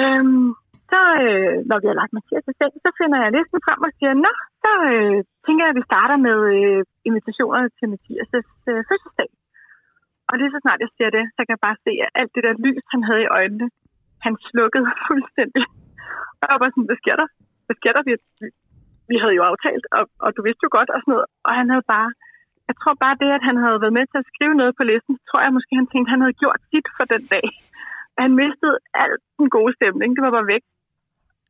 Øhm, 0.00 0.48
så, 0.90 1.00
øh, 1.24 1.56
når 1.70 1.78
vi 1.82 1.86
har 1.90 1.98
lagt 2.00 2.14
Mathias 2.16 2.44
til 2.46 2.54
seng, 2.58 2.74
så 2.84 2.90
finder 3.00 3.18
jeg 3.22 3.34
listen 3.36 3.60
frem 3.66 3.80
og 3.86 3.92
siger, 3.98 4.12
nå, 4.26 4.32
så 4.62 4.70
øh, 4.92 5.18
tænker 5.44 5.62
jeg, 5.64 5.72
at 5.74 5.78
vi 5.80 5.88
starter 5.90 6.16
med 6.28 6.38
øh, 6.56 6.80
invitationer 7.08 7.60
til 7.78 7.86
Mathias' 7.92 8.52
øh, 8.70 8.80
fødselsdag. 8.88 9.30
Og 10.28 10.34
lige 10.38 10.52
så 10.52 10.58
snart 10.62 10.84
jeg 10.84 10.92
ser 10.98 11.10
det, 11.16 11.24
så 11.34 11.40
kan 11.42 11.54
jeg 11.56 11.66
bare 11.68 11.82
se, 11.86 11.92
at 12.04 12.10
alt 12.20 12.32
det 12.34 12.42
der 12.46 12.62
lys, 12.66 12.84
han 12.94 13.02
havde 13.08 13.22
i 13.24 13.32
øjnene, 13.38 13.68
han 14.24 14.34
slukkede 14.48 14.88
fuldstændig. 15.06 15.64
Og 16.40 16.46
jeg 16.50 16.58
var 16.62 16.68
sådan, 16.70 16.88
hvad 16.90 17.00
sker 17.02 17.16
der? 17.22 17.28
Hvad 17.66 17.76
sker 17.80 17.92
der? 17.96 18.02
Vi, 18.08 18.12
vi 19.10 19.16
havde 19.22 19.36
jo 19.38 19.42
aftalt, 19.50 19.84
og, 19.96 20.04
og 20.24 20.30
du 20.36 20.40
vidste 20.46 20.64
jo 20.66 20.70
godt 20.78 20.90
og 20.94 20.98
sådan 21.00 21.12
noget. 21.14 21.26
Og 21.46 21.52
han 21.58 21.66
havde 21.72 21.86
bare, 21.94 22.10
jeg 22.68 22.76
tror 22.80 22.94
bare 23.04 23.20
det, 23.22 23.30
at 23.38 23.44
han 23.48 23.56
havde 23.64 23.82
været 23.82 23.98
med 23.98 24.06
til 24.08 24.18
at 24.22 24.30
skrive 24.32 24.54
noget 24.60 24.72
på 24.76 24.82
listen, 24.90 25.14
så 25.18 25.24
tror 25.26 25.40
jeg 25.44 25.56
måske, 25.56 25.80
han 25.80 25.90
tænkte, 25.90 26.08
at 26.08 26.14
han 26.14 26.22
havde 26.24 26.40
gjort 26.42 26.60
sit 26.70 26.86
for 26.96 27.04
den 27.14 27.22
dag. 27.34 27.46
Han 28.22 28.30
mistede 28.42 28.76
al 29.02 29.12
den 29.38 29.48
gode 29.56 29.72
stemning. 29.78 30.08
Det 30.16 30.22
var 30.24 30.36
bare 30.36 30.52
væk. 30.54 30.64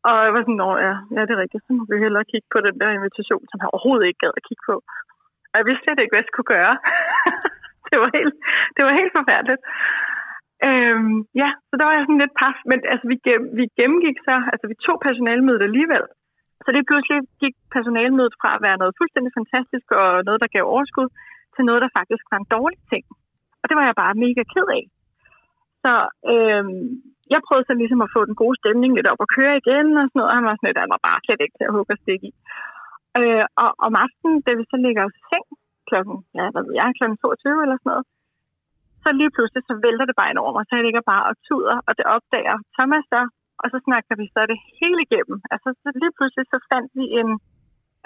Og 0.08 0.16
jeg 0.26 0.32
var 0.34 0.42
sådan, 0.42 0.60
Nå, 0.62 0.70
ja, 0.86 0.94
ja, 1.14 1.20
det 1.26 1.32
er 1.34 1.42
rigtigt. 1.44 1.64
Så 1.66 1.70
må 1.72 1.82
vi 1.90 2.04
hellere 2.04 2.30
kigge 2.32 2.48
på 2.54 2.58
den 2.66 2.76
der 2.80 2.90
invitation, 2.98 3.44
som 3.50 3.58
han 3.60 3.70
overhovedet 3.72 4.06
ikke 4.06 4.22
gad 4.24 4.34
at 4.38 4.46
kigge 4.48 4.64
på. 4.70 4.76
Og 5.50 5.54
jeg 5.58 5.66
vidste 5.68 5.84
slet 5.84 6.00
ikke, 6.00 6.12
hvad 6.12 6.22
jeg 6.22 6.30
skulle 6.30 6.52
gøre. 6.56 6.74
det, 7.88 7.96
var 8.02 8.10
helt, 8.18 8.34
det 8.76 8.82
var 8.86 8.92
helt 9.00 9.12
forfærdeligt. 9.18 9.62
Øhm, 10.68 11.16
ja, 11.42 11.50
så 11.68 11.74
der 11.78 11.84
var 11.86 11.94
jeg 11.96 12.04
sådan 12.04 12.22
lidt 12.22 12.38
paf. 12.40 12.56
Men 12.70 12.78
altså, 12.92 13.06
vi, 13.12 13.16
vi 13.58 13.64
gennemgik 13.78 14.18
så, 14.28 14.34
altså 14.52 14.66
vi 14.72 14.76
tog 14.86 14.96
personalemødet 15.06 15.62
alligevel. 15.68 16.04
Så 16.64 16.68
det 16.74 16.88
pludselig 16.90 17.18
gik 17.42 17.54
personalmødet 17.74 18.34
fra 18.40 18.50
at 18.56 18.62
være 18.66 18.80
noget 18.82 18.98
fuldstændig 19.00 19.32
fantastisk 19.38 19.86
og 20.00 20.08
noget, 20.26 20.42
der 20.42 20.54
gav 20.54 20.64
overskud, 20.74 21.08
til 21.54 21.64
noget, 21.68 21.80
der 21.84 21.96
faktisk 21.98 22.24
var 22.32 22.38
en 22.40 22.52
dårlig 22.56 22.80
ting. 22.92 23.04
Og 23.60 23.64
det 23.68 23.74
var 23.78 23.84
jeg 23.86 24.00
bare 24.02 24.20
mega 24.24 24.42
ked 24.54 24.68
af. 24.78 24.84
Så 25.84 25.92
øh, 26.32 26.64
jeg 27.32 27.40
prøvede 27.46 27.68
så 27.68 27.74
ligesom 27.82 28.00
at 28.04 28.12
få 28.14 28.20
den 28.28 28.36
gode 28.42 28.56
stemning 28.60 28.90
lidt 28.94 29.10
op 29.12 29.24
og 29.24 29.32
køre 29.36 29.54
igen 29.62 29.86
og 30.00 30.04
sådan 30.06 30.18
noget. 30.18 30.30
Og 30.30 30.36
han 30.38 30.46
var 30.48 30.54
sådan 30.56 30.68
lidt, 30.68 30.84
han 30.84 30.94
var 30.96 31.06
bare 31.08 31.20
slet 31.24 31.44
ikke 31.44 31.56
til 31.56 31.68
at 31.68 31.74
hugge 31.76 31.94
og 31.94 32.02
stikke 32.02 32.26
i. 32.30 32.32
Øh, 33.20 33.44
og 33.62 33.70
om 33.86 33.92
aftenen, 34.04 34.38
da 34.46 34.50
vi 34.58 34.64
så 34.72 34.76
ligger 34.86 35.02
os 35.06 35.18
i 35.20 35.22
seng 35.30 35.46
klokken, 35.88 36.16
ja, 36.38 36.46
hvad 36.52 36.62
ved 36.66 36.74
jeg, 36.80 36.88
klokken 36.98 37.18
22 37.18 37.62
eller 37.64 37.78
sådan 37.78 37.90
noget, 37.92 38.04
så 39.02 39.08
lige 39.20 39.34
pludselig, 39.36 39.62
så 39.68 39.74
vælter 39.86 40.06
det 40.06 40.18
bare 40.18 40.30
ind 40.30 40.42
over 40.44 40.52
mig, 40.56 40.64
så 40.66 40.72
jeg 40.76 40.84
ligger 40.86 41.04
bare 41.12 41.24
og 41.30 41.34
tuder, 41.46 41.76
og 41.86 41.92
det 41.98 42.06
opdager 42.14 42.56
Thomas 42.76 43.04
så, 43.12 43.22
og 43.60 43.66
så 43.72 43.78
snakker 43.86 44.14
vi 44.20 44.26
så 44.34 44.40
det 44.52 44.58
hele 44.78 44.98
igennem. 45.06 45.38
Altså, 45.54 45.68
så 45.82 45.88
lige 46.02 46.16
pludselig, 46.16 46.44
så 46.52 46.58
fandt 46.70 46.90
vi 46.98 47.04
en, 47.20 47.28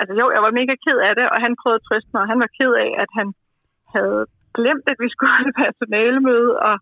altså 0.01 0.13
jo, 0.21 0.27
jeg 0.37 0.43
var 0.47 0.59
mega 0.61 0.75
ked 0.85 0.99
af 1.09 1.13
det, 1.19 1.27
og 1.33 1.39
han 1.45 1.53
prøvede 1.61 1.81
at 1.81 1.87
trøste 1.89 2.11
mig, 2.13 2.23
og 2.23 2.31
han 2.33 2.41
var 2.45 2.51
ked 2.59 2.73
af, 2.85 2.91
at 3.03 3.11
han 3.19 3.29
havde 3.95 4.21
glemt, 4.57 4.87
at 4.93 4.99
vi 5.03 5.09
skulle 5.13 5.33
have 5.37 5.49
et 5.51 5.59
personalemøde 5.65 6.53
og, 6.69 6.77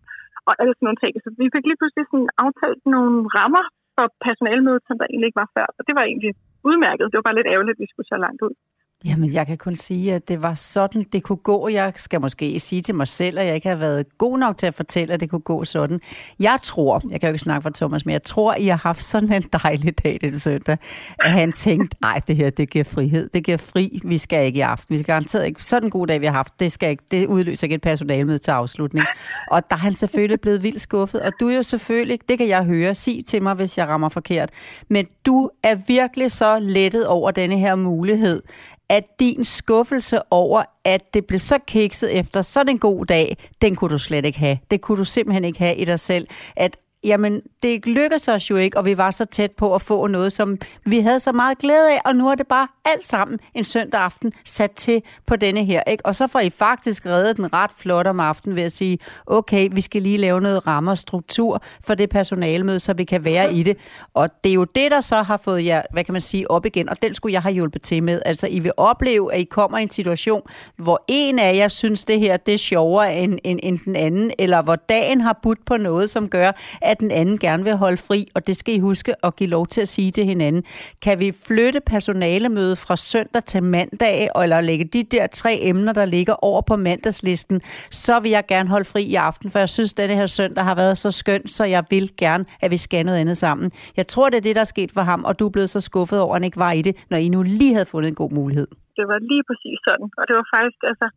og 0.47 0.53
alle 0.59 0.73
sådan 0.73 0.85
nogle 0.87 1.01
ting. 1.03 1.13
Så 1.23 1.29
vi 1.41 1.53
fik 1.55 1.65
lige 1.67 1.79
pludselig 1.79 2.05
sådan 2.07 2.29
aftalt 2.45 2.83
nogle 2.95 3.15
rammer 3.37 3.65
for 3.95 4.05
personalemødet, 4.27 4.83
som 4.87 4.97
der 4.99 5.07
egentlig 5.07 5.27
ikke 5.29 5.41
var 5.43 5.51
før. 5.57 5.67
Og 5.77 5.81
det 5.87 5.93
var 5.97 6.05
egentlig 6.11 6.33
udmærket. 6.69 7.09
Det 7.09 7.17
var 7.17 7.27
bare 7.27 7.39
lidt 7.39 7.51
ærgerligt, 7.53 7.77
at 7.77 7.83
vi 7.83 7.91
skulle 7.91 8.11
så 8.13 8.17
langt 8.25 8.41
ud. 8.47 8.53
Jamen, 9.05 9.33
jeg 9.33 9.47
kan 9.47 9.57
kun 9.57 9.75
sige, 9.75 10.13
at 10.13 10.27
det 10.27 10.43
var 10.43 10.55
sådan, 10.55 11.05
det 11.13 11.23
kunne 11.23 11.35
gå. 11.35 11.67
Jeg 11.67 11.93
skal 11.95 12.21
måske 12.21 12.59
sige 12.59 12.81
til 12.81 12.95
mig 12.95 13.07
selv, 13.07 13.39
at 13.39 13.45
jeg 13.45 13.55
ikke 13.55 13.69
har 13.69 13.75
været 13.75 14.17
god 14.17 14.39
nok 14.39 14.57
til 14.57 14.67
at 14.67 14.73
fortælle, 14.73 15.13
at 15.13 15.19
det 15.19 15.29
kunne 15.29 15.39
gå 15.39 15.63
sådan. 15.63 15.99
Jeg 16.39 16.57
tror, 16.63 17.01
jeg 17.09 17.19
kan 17.19 17.29
jo 17.29 17.33
ikke 17.33 17.39
snakke 17.43 17.61
for 17.61 17.69
Thomas, 17.69 18.05
men 18.05 18.13
jeg 18.13 18.23
tror, 18.23 18.55
I 18.55 18.67
har 18.67 18.77
haft 18.77 19.01
sådan 19.01 19.33
en 19.33 19.43
dejlig 19.63 20.03
dag 20.03 20.17
den 20.21 20.39
søndag, 20.39 20.77
at 21.19 21.31
han 21.31 21.51
tænkte, 21.51 21.97
nej, 22.01 22.21
det 22.27 22.35
her, 22.35 22.49
det 22.49 22.69
giver 22.69 22.83
frihed. 22.83 23.29
Det 23.33 23.43
giver 23.45 23.57
fri. 23.57 23.99
Vi 24.03 24.17
skal 24.17 24.45
ikke 24.45 24.57
i 24.57 24.61
aften. 24.61 24.93
Vi 24.93 24.99
skal 24.99 25.13
garanteret 25.13 25.45
ikke. 25.45 25.63
Sådan 25.63 25.87
en 25.87 25.91
god 25.91 26.07
dag, 26.07 26.21
vi 26.21 26.25
har 26.25 26.33
haft, 26.33 26.59
det, 26.59 26.71
skal 26.71 26.89
ikke, 26.89 27.03
det 27.11 27.27
udløser 27.27 27.65
ikke 27.65 27.75
et 27.75 27.81
personalmøde 27.81 28.37
til 28.37 28.51
afslutning. 28.51 29.05
Og 29.51 29.69
der 29.69 29.75
er 29.75 29.79
han 29.79 29.95
selvfølgelig 29.95 30.41
blevet 30.41 30.63
vildt 30.63 30.81
skuffet. 30.81 31.21
Og 31.21 31.31
du 31.39 31.47
er 31.49 31.55
jo 31.55 31.63
selvfølgelig, 31.63 32.19
det 32.29 32.37
kan 32.37 32.47
jeg 32.47 32.63
høre, 32.63 32.95
sig 32.95 33.23
til 33.27 33.43
mig, 33.43 33.53
hvis 33.53 33.77
jeg 33.77 33.87
rammer 33.87 34.09
forkert, 34.09 34.49
men 34.89 35.07
du 35.25 35.49
er 35.63 35.75
virkelig 35.87 36.31
så 36.31 36.59
lettet 36.59 37.07
over 37.07 37.31
denne 37.31 37.57
her 37.57 37.75
mulighed, 37.75 38.41
at 38.89 39.03
din 39.19 39.45
skuffelse 39.45 40.19
over, 40.31 40.63
at 40.83 41.13
det 41.13 41.25
blev 41.25 41.39
så 41.39 41.59
kikset 41.67 42.19
efter 42.19 42.41
sådan 42.41 42.69
en 42.69 42.79
god 42.79 43.05
dag, 43.05 43.37
den 43.61 43.75
kunne 43.75 43.89
du 43.89 43.97
slet 43.97 44.25
ikke 44.25 44.39
have. 44.39 44.57
Det 44.71 44.81
kunne 44.81 44.97
du 44.97 45.03
simpelthen 45.03 45.45
ikke 45.45 45.59
have 45.59 45.75
i 45.75 45.85
dig 45.85 45.99
selv. 45.99 46.27
At 46.55 46.77
jamen, 47.03 47.41
det 47.65 47.87
lykkedes 47.87 48.27
os 48.27 48.49
jo 48.49 48.55
ikke, 48.55 48.77
og 48.77 48.85
vi 48.85 48.97
var 48.97 49.11
så 49.11 49.25
tæt 49.25 49.51
på 49.51 49.75
at 49.75 49.81
få 49.81 50.07
noget, 50.07 50.33
som 50.33 50.57
vi 50.85 50.99
havde 50.99 51.19
så 51.19 51.31
meget 51.31 51.57
glæde 51.57 51.91
af, 51.91 52.01
og 52.05 52.15
nu 52.15 52.29
er 52.29 52.35
det 52.35 52.47
bare 52.47 52.67
alt 52.85 53.05
sammen 53.05 53.39
en 53.53 53.63
søndag 53.63 54.01
aften 54.01 54.33
sat 54.45 54.71
til 54.71 55.01
på 55.25 55.35
denne 55.35 55.65
her. 55.65 55.83
Ikke? 55.87 56.05
Og 56.05 56.15
så 56.15 56.27
får 56.27 56.39
I 56.39 56.49
faktisk 56.49 57.05
reddet 57.05 57.37
den 57.37 57.53
ret 57.53 57.71
flot 57.77 58.07
om 58.07 58.19
aftenen 58.19 58.55
ved 58.55 58.63
at 58.63 58.71
sige, 58.71 58.97
okay, 59.27 59.69
vi 59.71 59.81
skal 59.81 60.01
lige 60.01 60.17
lave 60.17 60.41
noget 60.41 60.67
rammer 60.67 60.91
og 60.91 60.97
struktur 60.97 61.61
for 61.81 61.95
det 61.95 62.09
personalemøde, 62.09 62.79
så 62.79 62.93
vi 62.93 63.03
kan 63.03 63.23
være 63.23 63.53
i 63.53 63.63
det. 63.63 63.77
Og 64.13 64.29
det 64.43 64.49
er 64.49 64.53
jo 64.53 64.63
det, 64.63 64.91
der 64.91 65.01
så 65.01 65.21
har 65.21 65.37
fået 65.37 65.65
jer, 65.65 65.81
hvad 65.91 66.03
kan 66.03 66.11
man 66.11 66.21
sige, 66.21 66.51
op 66.51 66.65
igen, 66.65 66.89
og 66.89 67.01
den 67.01 67.13
skulle 67.13 67.33
jeg 67.33 67.41
have 67.41 67.53
hjulpet 67.53 67.81
til 67.81 68.03
med. 68.03 68.21
Altså, 68.25 68.47
I 68.47 68.59
vil 68.59 68.71
opleve, 68.77 69.33
at 69.33 69.39
I 69.39 69.43
kommer 69.43 69.77
i 69.77 69.83
en 69.83 69.89
situation, 69.89 70.41
hvor 70.75 71.03
en 71.07 71.39
af 71.39 71.55
jer 71.55 71.67
synes, 71.67 72.05
det 72.05 72.19
her 72.19 72.37
det 72.37 72.53
er 72.53 72.57
sjovere 72.57 73.15
end, 73.15 73.39
end, 73.43 73.59
end 73.63 73.79
den 73.85 73.95
anden, 73.95 74.31
eller 74.39 74.61
hvor 74.61 74.75
dagen 74.75 75.21
har 75.21 75.39
budt 75.43 75.65
på 75.65 75.77
noget, 75.77 76.09
som 76.09 76.29
gør, 76.29 76.51
at 76.81 76.99
den 76.99 77.11
anden 77.11 77.37
gerne 77.37 77.54
vil 77.63 77.75
holde 77.75 77.97
fri, 77.97 78.27
og 78.35 78.47
det 78.47 78.55
skal 78.55 78.75
I 78.75 78.79
huske 78.79 79.25
at 79.25 79.35
give 79.35 79.49
lov 79.49 79.67
til 79.67 79.81
at 79.81 79.87
sige 79.87 80.11
til 80.11 80.25
hinanden. 80.25 80.63
Kan 81.01 81.19
vi 81.19 81.31
flytte 81.47 81.79
personalemødet 81.85 82.77
fra 82.77 82.95
søndag 82.95 83.43
til 83.43 83.63
mandag, 83.63 84.29
eller 84.43 84.61
lægge 84.61 84.85
de 84.85 85.03
der 85.03 85.27
tre 85.27 85.59
emner, 85.61 85.93
der 85.93 86.05
ligger 86.05 86.33
over 86.33 86.61
på 86.61 86.75
mandagslisten, 86.75 87.61
så 87.91 88.19
vil 88.19 88.31
jeg 88.31 88.43
gerne 88.47 88.69
holde 88.69 88.85
fri 88.85 89.03
i 89.03 89.15
aften, 89.15 89.51
for 89.51 89.59
jeg 89.59 89.69
synes, 89.69 89.93
at 89.93 89.97
denne 89.97 90.15
her 90.15 90.25
søndag 90.25 90.63
har 90.63 90.75
været 90.75 90.97
så 90.97 91.11
skøn, 91.11 91.47
så 91.47 91.65
jeg 91.65 91.83
vil 91.89 92.11
gerne, 92.17 92.45
at 92.61 92.71
vi 92.71 92.77
skal 92.77 93.05
noget 93.05 93.19
andet 93.19 93.37
sammen. 93.37 93.71
Jeg 93.97 94.07
tror, 94.07 94.29
det 94.29 94.37
er 94.37 94.41
det, 94.41 94.55
der 94.55 94.61
er 94.61 94.73
sket 94.75 94.91
for 94.91 95.01
ham, 95.01 95.23
og 95.23 95.39
du 95.39 95.45
er 95.45 95.49
blevet 95.49 95.69
så 95.69 95.81
skuffet 95.81 96.19
over, 96.19 96.33
at 96.33 96.39
han 96.39 96.43
ikke 96.43 96.57
var 96.57 96.71
i 96.71 96.81
det, 96.81 96.95
når 97.09 97.17
I 97.17 97.29
nu 97.29 97.43
lige 97.43 97.73
havde 97.73 97.85
fundet 97.85 98.09
en 98.09 98.15
god 98.15 98.31
mulighed. 98.31 98.67
Det 98.97 99.05
var 99.11 99.19
lige 99.31 99.43
præcis 99.49 99.77
sådan. 99.87 100.07
Og 100.19 100.23
det 100.27 100.35
var 100.39 100.45
faktisk, 100.55 100.79
altså, 100.91 101.07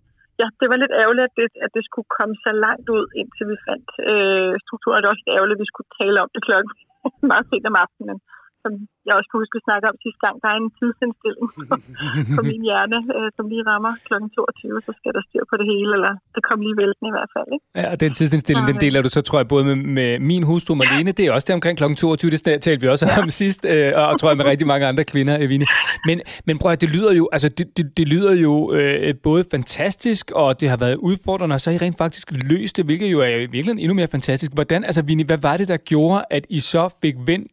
ja, 0.41 0.47
det 0.61 0.67
var 0.71 0.79
lidt 0.83 0.95
ærgerligt, 1.03 1.27
at 1.29 1.35
det, 1.39 1.47
at 1.65 1.71
det 1.77 1.83
skulle 1.89 2.09
komme 2.19 2.35
så 2.47 2.51
langt 2.65 2.89
ud, 2.97 3.05
indtil 3.21 3.45
vi 3.53 3.57
fandt 3.69 3.89
øh, 4.11 4.53
strukturen. 4.65 4.99
Det 5.01 5.09
var 5.09 5.17
også 5.17 5.31
ærgerligt, 5.37 5.59
at 5.59 5.63
vi 5.65 5.73
skulle 5.73 5.91
tale 6.01 6.19
om 6.25 6.31
det 6.35 6.43
klokken 6.49 6.73
meget 7.31 7.47
sent 7.51 7.67
om 7.71 7.81
aftenen. 7.85 8.19
Som 8.63 8.73
jeg 9.07 9.15
også 9.19 9.29
kunne 9.29 9.43
huske 9.45 9.57
at 9.61 9.67
snakke 9.69 9.85
om 9.91 9.97
sidste 10.05 10.21
gang. 10.25 10.35
Der 10.43 10.49
er 10.55 10.59
en 10.65 10.71
tidsindstilling 10.81 11.47
på, 12.37 12.41
min 12.51 12.63
hjerne, 12.69 12.99
øh, 13.17 13.29
som 13.37 13.45
lige 13.53 13.65
rammer 13.71 13.93
klokken 14.09 14.29
22, 14.31 14.87
så 14.87 14.93
skal 14.99 15.11
der 15.17 15.23
styr 15.29 15.45
på 15.51 15.57
det 15.61 15.67
hele, 15.73 15.91
eller 15.99 16.13
det 16.35 16.43
kom 16.49 16.59
lige 16.67 16.77
væltende 16.83 17.09
i 17.13 17.15
hvert 17.17 17.31
fald. 17.37 17.49
Ikke? 17.55 17.65
Ja, 17.81 17.85
og 17.93 17.97
den 18.05 18.13
tidsindstilling, 18.19 18.65
den 18.73 18.79
deler 18.85 19.01
du 19.07 19.11
så, 19.17 19.21
tror 19.29 19.39
jeg, 19.43 19.49
både 19.55 19.65
med, 19.69 19.77
med 19.99 20.11
min 20.31 20.43
hustru 20.51 20.73
Marlene, 20.81 21.13
det 21.19 21.25
er 21.25 21.31
også 21.37 21.47
der 21.49 21.55
omkring 21.61 21.77
kl. 21.81 21.85
22, 21.95 22.31
det 22.35 22.41
talte 22.67 22.81
vi 22.85 22.89
også 22.95 23.05
om 23.23 23.29
sidst, 23.43 23.61
øh, 23.73 23.91
og 24.01 24.19
tror 24.21 24.29
jeg 24.31 24.39
med 24.41 24.47
rigtig 24.53 24.67
mange 24.73 24.85
andre 24.91 25.05
kvinder, 25.13 25.35
Evine. 25.45 25.67
Men, 26.09 26.17
men 26.47 26.55
prøv 26.61 26.71
at 26.77 26.81
det 26.85 26.91
lyder 26.97 27.13
jo, 27.21 27.25
altså 27.33 27.49
det, 27.59 27.67
det, 27.77 27.85
det 27.99 28.07
lyder 28.15 28.35
jo 28.47 28.55
øh, 28.79 29.15
både 29.29 29.43
fantastisk, 29.55 30.25
og 30.43 30.61
det 30.61 30.69
har 30.73 30.77
været 30.77 30.97
udfordrende, 31.09 31.55
og 31.55 31.61
så 31.61 31.71
har 31.71 31.75
I 31.79 31.85
rent 31.85 31.99
faktisk 31.99 32.27
løst 32.51 32.77
det, 32.77 32.85
hvilket 32.85 33.13
jo 33.13 33.21
er 33.21 33.51
virkelig 33.57 33.73
endnu 33.79 33.95
mere 33.95 34.09
fantastisk. 34.17 34.53
Hvordan, 34.55 34.85
altså 34.85 35.03
Vini, 35.03 35.23
hvad 35.23 35.39
var 35.43 35.57
det, 35.57 35.69
der 35.69 35.77
gjorde, 35.77 36.25
at 36.31 36.47
I 36.51 36.61
så 36.61 36.99
fik 37.03 37.15
vendt 37.27 37.53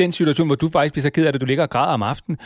den 0.00 0.10
situation, 0.18 0.48
hvor 0.48 0.58
du 0.62 0.68
faktisk 0.76 0.92
bliver 0.94 1.08
så 1.08 1.14
ked 1.16 1.26
af 1.26 1.32
det, 1.32 1.40
du 1.44 1.50
ligger 1.50 1.64
og 1.66 1.72
græder 1.74 1.94
om 1.98 2.04
aftenen, 2.12 2.36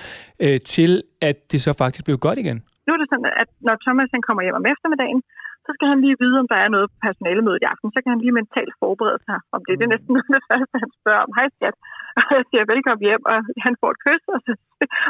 øh, 0.44 0.58
til 0.74 0.90
at 1.28 1.36
det 1.52 1.60
så 1.66 1.72
faktisk 1.82 2.04
blev 2.06 2.16
godt 2.26 2.38
igen? 2.44 2.58
Nu 2.86 2.90
er 2.94 3.00
det 3.02 3.08
sådan, 3.12 3.32
at 3.42 3.50
når 3.66 3.76
Thomas 3.84 4.10
han 4.14 4.22
kommer 4.26 4.42
hjem 4.44 4.60
om 4.60 4.66
eftermiddagen, 4.72 5.20
så 5.68 5.70
skal 5.76 5.88
han 5.92 6.00
lige 6.04 6.20
vide, 6.22 6.36
om 6.42 6.48
der 6.52 6.58
er 6.64 6.70
noget 6.74 6.86
på 6.92 6.96
personalemødet 7.06 7.62
i 7.62 7.70
aften. 7.72 7.88
Så 7.94 7.98
kan 8.00 8.10
han 8.14 8.22
lige 8.24 8.38
mentalt 8.40 8.74
forberede 8.82 9.20
sig 9.28 9.38
om 9.56 9.60
det. 9.66 9.74
Det 9.78 9.84
er 9.84 9.94
næsten 9.94 10.12
noget 10.14 10.28
af 10.28 10.34
det 10.36 10.48
første, 10.52 10.74
han 10.84 10.90
spørger 10.98 11.22
om. 11.26 11.32
Hej 11.38 11.48
skat. 11.56 11.76
Og 12.18 12.30
jeg 12.38 12.44
siger, 12.50 12.72
velkommen 12.74 13.06
hjem, 13.08 13.22
og 13.32 13.38
han 13.66 13.74
får 13.80 13.90
et 13.94 14.02
kys, 14.04 14.24
og, 14.34 14.40
så, 14.46 14.52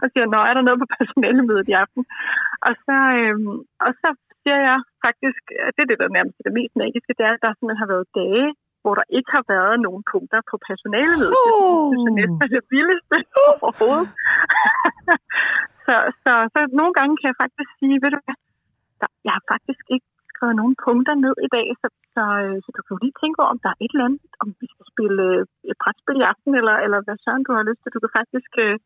og 0.03 0.07
siger, 0.13 0.27
nå, 0.35 0.41
er 0.49 0.55
der 0.55 0.65
noget 0.67 0.81
på 0.83 0.89
personalemødet 0.99 1.67
i 1.73 1.79
aften? 1.83 2.03
Og 2.67 2.73
så, 2.87 2.97
øhm, 3.21 3.57
og 3.85 3.91
så 4.01 4.09
siger 4.41 4.59
jeg 4.69 4.79
faktisk, 5.07 5.43
at 5.67 5.73
det 5.75 5.83
er 5.85 5.91
det, 5.91 6.01
der 6.03 6.17
nærmest 6.17 6.37
er 6.39 6.47
det 6.49 6.59
mest 6.61 6.75
magiske, 6.83 7.17
det 7.19 7.25
er, 7.29 7.35
at 7.37 7.45
der 7.45 7.53
simpelthen 7.53 7.83
har 7.83 7.93
været 7.95 8.13
dage, 8.21 8.47
hvor 8.83 8.95
der 9.01 9.07
ikke 9.17 9.31
har 9.37 9.45
været 9.55 9.77
nogen 9.87 10.03
punkter 10.13 10.41
på 10.51 10.55
personalemødet. 10.69 11.35
Uh. 11.35 11.91
Det 11.91 11.97
synes 11.97 12.07
jeg 12.09 12.17
næsten 12.21 12.43
er 12.47 12.51
det 12.57 12.65
vildeste 12.75 13.17
overhovedet. 13.53 14.09
så, 15.87 15.95
så, 16.23 16.33
så 16.55 16.61
nogle 16.81 16.93
gange 16.99 17.15
kan 17.19 17.29
jeg 17.31 17.41
faktisk 17.45 17.71
sige, 17.81 17.97
ved 18.03 18.11
du 18.15 18.19
hvad, 18.25 18.39
der, 19.01 19.11
jeg 19.27 19.33
har 19.37 19.45
faktisk 19.55 19.85
ikke 19.95 20.09
skrevet 20.31 20.57
nogen 20.61 20.77
punkter 20.87 21.15
ned 21.25 21.37
i 21.47 21.51
dag, 21.57 21.69
så, 21.81 21.89
så, 22.15 22.25
så 22.65 22.69
du 22.77 22.81
kan 22.83 22.95
jo 22.95 23.03
lige 23.05 23.19
tænke 23.21 23.39
over, 23.41 23.53
om 23.55 23.61
der 23.65 23.71
er 23.73 23.81
et 23.85 23.93
eller 23.93 24.09
andet, 24.09 24.23
om 24.43 24.49
vi 24.61 24.67
skal 24.73 24.87
spille 24.93 25.23
øh, 25.29 25.71
et 25.71 25.77
brætspil 25.83 26.21
i 26.23 26.29
aften, 26.33 26.53
eller, 26.61 26.77
eller 26.85 26.99
hvad 27.05 27.17
søren 27.25 27.45
du 27.47 27.53
har 27.59 27.69
lyst 27.69 27.81
til. 27.83 27.95
Du 27.95 28.01
kan 28.03 28.17
faktisk 28.21 28.53
øh, 28.65 28.77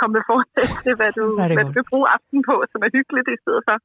komme 0.00 0.12
med 0.18 0.24
forslag 0.32 0.66
til, 0.84 0.92
hvad 1.00 1.10
du, 1.18 1.24
det 1.48 1.56
hvad 1.56 1.64
du 1.68 1.72
vil 1.78 1.86
bruge 1.92 2.06
aftenen 2.16 2.42
på, 2.50 2.54
som 2.72 2.78
er 2.86 2.90
hyggeligt 2.96 3.28
i 3.36 3.38
stedet 3.44 3.62
for. 3.68 3.76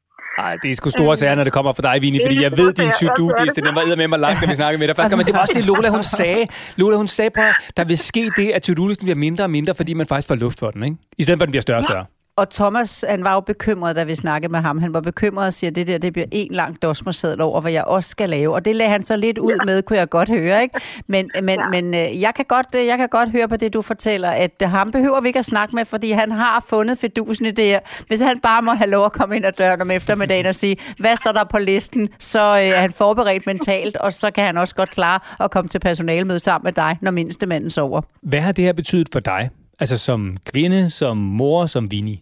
Nej, 0.41 0.53
det 0.61 0.67
er 0.71 0.75
sgu 0.79 0.89
store 0.99 1.15
sager, 1.21 1.35
når 1.39 1.45
det 1.47 1.53
kommer 1.57 1.71
fra 1.77 1.83
dig, 1.87 1.95
Vini, 2.03 2.19
fordi 2.25 2.37
jeg 2.47 2.51
ved, 2.61 2.69
din 2.79 2.91
sager, 2.99 3.13
to-do-liste, 3.19 3.59
den 3.67 3.75
var 3.75 3.83
med 4.01 4.07
mig 4.13 4.19
langt, 4.25 4.37
da 4.41 4.45
vi 4.51 4.55
snakkede 4.61 4.79
med 4.81 4.87
dig 4.89 4.95
første 4.95 5.09
gang, 5.11 5.19
men 5.21 5.27
det 5.29 5.35
var 5.37 5.41
også 5.45 5.55
det, 5.59 5.65
Lola, 5.71 5.89
hun 5.97 6.03
sagde. 6.19 6.43
Lola, 6.81 6.95
hun 7.03 7.09
sagde, 7.17 7.31
at 7.35 7.55
der 7.77 7.85
vil 7.91 7.97
ske 8.09 8.23
det, 8.39 8.47
at 8.55 8.61
to-do-listen 8.67 9.05
bliver 9.05 9.19
mindre 9.25 9.43
og 9.43 9.51
mindre, 9.57 9.73
fordi 9.79 9.91
man 10.01 10.07
faktisk 10.11 10.27
får 10.31 10.35
luft 10.45 10.59
for 10.59 10.69
den, 10.75 10.83
ikke? 10.83 10.97
I 11.17 11.23
stedet 11.23 11.37
for, 11.39 11.43
at 11.43 11.47
den 11.47 11.51
bliver 11.51 11.61
større 11.67 11.77
og 11.77 11.83
større. 11.83 12.05
Og 12.35 12.49
Thomas, 12.49 13.05
han 13.09 13.23
var 13.23 13.33
jo 13.33 13.39
bekymret, 13.39 13.95
da 13.95 14.03
vi 14.03 14.15
snakkede 14.15 14.51
med 14.51 14.59
ham. 14.59 14.77
Han 14.79 14.93
var 14.93 15.01
bekymret 15.01 15.47
og 15.47 15.53
siger, 15.53 15.71
at 15.71 15.75
det 15.75 15.87
der 15.87 15.97
det 15.97 16.13
bliver 16.13 16.25
en 16.31 16.51
lang 16.51 16.81
dosmerseddel 16.81 17.41
over, 17.41 17.61
hvad 17.61 17.71
jeg 17.71 17.83
også 17.83 18.09
skal 18.09 18.29
lave. 18.29 18.53
Og 18.53 18.65
det 18.65 18.75
lagde 18.75 18.91
han 18.91 19.03
så 19.03 19.15
lidt 19.17 19.37
ud 19.37 19.65
med, 19.65 19.81
kunne 19.81 19.99
jeg 19.99 20.09
godt 20.09 20.29
høre. 20.29 20.61
Ikke? 20.63 20.79
Men, 21.07 21.29
men, 21.43 21.59
Ja. 21.59 21.69
men 21.71 21.93
øh, 21.93 22.21
jeg, 22.21 22.33
kan 22.35 22.45
godt, 22.47 22.67
øh, 22.75 22.85
jeg 22.85 22.97
kan 22.97 23.09
godt 23.09 23.31
høre 23.31 23.47
på 23.47 23.57
det, 23.57 23.73
du 23.73 23.81
fortæller, 23.81 24.29
at 24.29 24.51
øh, 24.63 24.69
ham 24.69 24.91
behøver 24.91 25.21
vi 25.21 25.27
ikke 25.27 25.39
at 25.39 25.45
snakke 25.45 25.75
med, 25.75 25.85
fordi 25.85 26.11
han 26.11 26.31
har 26.31 26.65
fundet 26.69 26.97
fedusen 26.97 27.45
i 27.45 27.51
det 27.51 27.65
her. 27.65 27.79
Hvis 28.07 28.21
han 28.21 28.39
bare 28.39 28.61
må 28.61 28.71
have 28.71 28.89
lov 28.89 29.05
at 29.05 29.13
komme 29.13 29.35
ind 29.35 29.45
ad 29.45 29.51
døren 29.51 29.81
om 29.81 29.91
eftermiddagen 29.91 30.45
og 30.45 30.55
sige, 30.55 30.77
hvad 30.99 31.15
står 31.17 31.31
der 31.31 31.43
på 31.43 31.57
listen, 31.59 32.09
så 32.19 32.39
øh, 32.39 32.61
er 32.61 32.79
han 32.81 32.93
forberedt 32.93 33.45
mentalt, 33.45 33.97
og 33.97 34.13
så 34.13 34.31
kan 34.31 34.45
han 34.45 34.57
også 34.57 34.75
godt 34.75 34.89
klare 34.89 35.19
at 35.39 35.51
komme 35.51 35.69
til 35.69 35.79
personalmøde 35.79 36.39
sammen 36.39 36.63
med 36.67 36.73
dig, 36.73 36.97
når 37.01 37.11
mindste 37.11 37.45
manden 37.45 37.69
sover. 37.69 38.01
Hvad 38.23 38.39
har 38.41 38.51
det 38.51 38.63
her 38.63 38.73
betydet 38.73 39.07
for 39.11 39.19
dig? 39.19 39.49
Altså 39.81 39.97
som 40.07 40.19
kvinde, 40.51 40.81
som 40.99 41.15
mor, 41.39 41.59
som 41.75 41.83
Vini? 41.91 42.17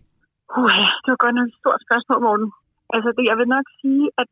Uh, 0.57 0.85
det 1.01 1.09
var 1.13 1.21
godt 1.25 1.35
nok 1.37 1.47
et 1.51 1.59
stort 1.61 1.81
spørgsmål, 1.87 2.19
Morten. 2.27 2.49
Altså, 2.95 3.09
det, 3.15 3.23
jeg 3.31 3.37
vil 3.39 3.49
nok 3.55 3.67
sige, 3.81 4.05
at 4.21 4.29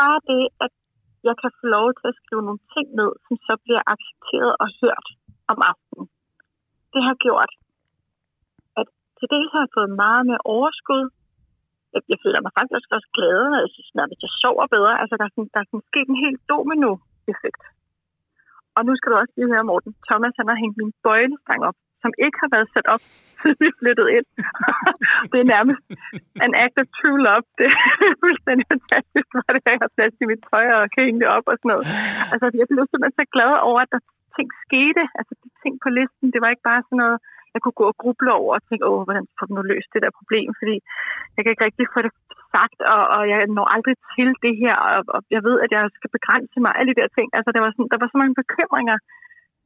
bare 0.00 0.18
det, 0.30 0.42
at 0.64 0.72
jeg 1.28 1.34
kan 1.42 1.50
få 1.58 1.64
lov 1.76 1.86
til 1.98 2.06
at 2.12 2.18
skrive 2.20 2.42
nogle 2.48 2.62
ting 2.74 2.86
ned, 3.00 3.12
som 3.26 3.34
så 3.46 3.54
bliver 3.64 3.82
accepteret 3.92 4.52
og 4.62 4.68
hørt 4.82 5.06
om 5.52 5.58
aftenen, 5.70 6.06
det 6.92 7.02
har 7.08 7.16
gjort, 7.26 7.52
at 8.80 8.86
til 9.18 9.26
det 9.32 9.42
har 9.52 9.60
jeg 9.64 9.74
fået 9.76 9.98
meget 10.04 10.22
mere 10.30 10.42
overskud. 10.54 11.02
Jeg, 11.94 12.02
jeg 12.12 12.18
føler 12.24 12.40
mig 12.44 12.52
faktisk 12.60 12.88
også 12.96 13.08
gladere, 13.16 13.56
og 13.58 13.62
jeg 13.64 13.72
synes 13.72 13.90
at 14.14 14.22
jeg 14.24 14.32
sover 14.42 14.66
bedre. 14.76 14.94
Altså, 15.02 15.14
der 15.18 15.26
er, 15.28 15.32
sådan, 15.34 15.50
der 15.54 15.60
er 15.60 15.68
sådan 15.68 15.88
sket 15.90 16.08
en 16.08 16.22
helt 16.24 16.40
domino-effekt. 16.52 17.62
Og 18.76 18.82
nu 18.86 18.92
skal 18.96 19.10
du 19.10 19.16
også 19.22 19.34
lige 19.36 19.52
høre, 19.52 19.68
Morten. 19.70 19.92
Thomas, 20.08 20.34
han 20.40 20.48
har 20.50 20.58
hængt 20.62 20.76
min 20.82 20.92
bøjlestang 21.06 21.60
op, 21.68 21.76
som 22.02 22.10
ikke 22.24 22.38
har 22.42 22.50
været 22.54 22.68
sat 22.74 22.86
op, 22.94 23.02
siden 23.40 23.58
vi 23.64 23.70
flyttede 23.80 24.10
ind. 24.16 24.26
det 25.32 25.38
er 25.40 25.52
nærmest 25.54 25.82
en 26.46 26.52
act 26.64 26.76
of 26.82 26.88
true 26.98 27.20
love. 27.26 27.46
Det 27.58 27.66
er 27.70 28.20
fuldstændig 28.24 28.66
fantastisk, 28.74 29.26
hvor 29.32 29.48
det 29.54 29.62
jeg 29.66 29.78
har 29.84 29.90
plads 29.96 30.14
i 30.22 30.30
mit 30.30 30.42
tøj 30.50 30.66
og 30.78 30.82
kan 30.92 31.02
hænge 31.06 31.20
det 31.22 31.30
op 31.36 31.46
og 31.50 31.56
sådan 31.56 31.70
noget. 31.72 31.86
Altså, 32.32 32.46
jeg 32.60 32.66
blev 32.70 32.84
simpelthen 32.86 33.18
så 33.20 33.26
glad 33.34 33.52
over, 33.68 33.80
at 33.84 33.92
der 33.94 34.00
ting 34.36 34.48
skete. 34.64 35.02
Altså, 35.18 35.32
de 35.42 35.48
ting 35.62 35.74
på 35.84 35.88
listen, 35.98 36.26
det 36.34 36.40
var 36.42 36.50
ikke 36.52 36.68
bare 36.70 36.82
sådan 36.86 37.00
noget, 37.04 37.18
jeg 37.54 37.60
kunne 37.62 37.80
gå 37.80 37.86
og 37.92 37.98
gruble 38.02 38.30
over 38.40 38.52
og 38.58 38.62
tænke, 38.68 38.84
åh, 38.90 39.02
hvordan 39.06 39.26
får 39.36 39.44
du 39.46 39.52
nu 39.54 39.62
løst 39.72 39.90
det 39.94 40.04
der 40.04 40.18
problem? 40.20 40.48
Fordi 40.60 40.76
jeg 41.34 41.40
kan 41.42 41.52
ikke 41.52 41.66
rigtig 41.68 41.86
få 41.94 41.98
det 42.06 42.12
sagt, 42.56 42.78
og, 42.94 43.02
og 43.16 43.22
jeg 43.30 43.38
når 43.56 43.66
aldrig 43.74 43.96
til 44.14 44.30
det 44.44 44.54
her, 44.62 44.76
og, 44.90 45.00
og 45.14 45.20
jeg 45.34 45.42
ved, 45.48 45.56
at 45.64 45.70
jeg 45.76 45.82
skal 45.98 46.10
begrænse 46.16 46.58
mig, 46.64 46.72
alle 46.78 46.90
de 46.92 47.00
der 47.00 47.10
ting. 47.16 47.28
Altså, 47.36 47.50
der 47.56 47.62
var, 47.64 47.70
sådan, 47.72 47.90
der 47.92 47.98
var 48.02 48.08
så 48.10 48.18
mange 48.22 48.34
bekymringer, 48.42 48.98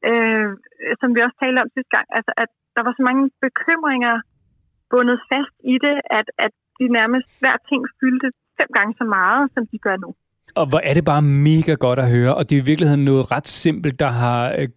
øh, 0.09 0.47
som 1.01 1.09
vi 1.15 1.19
også 1.25 1.37
talte 1.39 1.59
om 1.63 1.69
sidste 1.75 1.93
gang, 1.95 2.07
altså, 2.17 2.31
at 2.43 2.49
der 2.75 2.81
var 2.87 2.93
så 2.95 3.03
mange 3.09 3.23
bekymringer 3.45 4.15
bundet 4.91 5.19
fast 5.31 5.55
i 5.73 5.75
det, 5.85 5.95
at, 6.19 6.27
at 6.45 6.53
de 6.79 6.85
nærmest 6.99 7.27
hver 7.41 7.57
ting 7.69 7.81
fyldte 7.99 8.29
fem 8.59 8.69
gange 8.77 8.93
så 9.01 9.05
meget, 9.17 9.43
som 9.53 9.63
de 9.71 9.77
gør 9.85 9.97
nu. 10.05 10.09
Og 10.59 10.65
hvor 10.69 10.81
er 10.89 10.93
det 10.97 11.05
bare 11.13 11.23
mega 11.49 11.73
godt 11.85 11.99
at 12.03 12.11
høre, 12.15 12.31
og 12.37 12.43
det 12.47 12.53
er 12.55 12.61
i 12.61 12.69
virkeligheden 12.71 13.05
noget 13.11 13.23
ret 13.33 13.47
simpelt, 13.63 13.95
der 14.03 14.11
har 14.23 14.39
øh, 14.59 14.67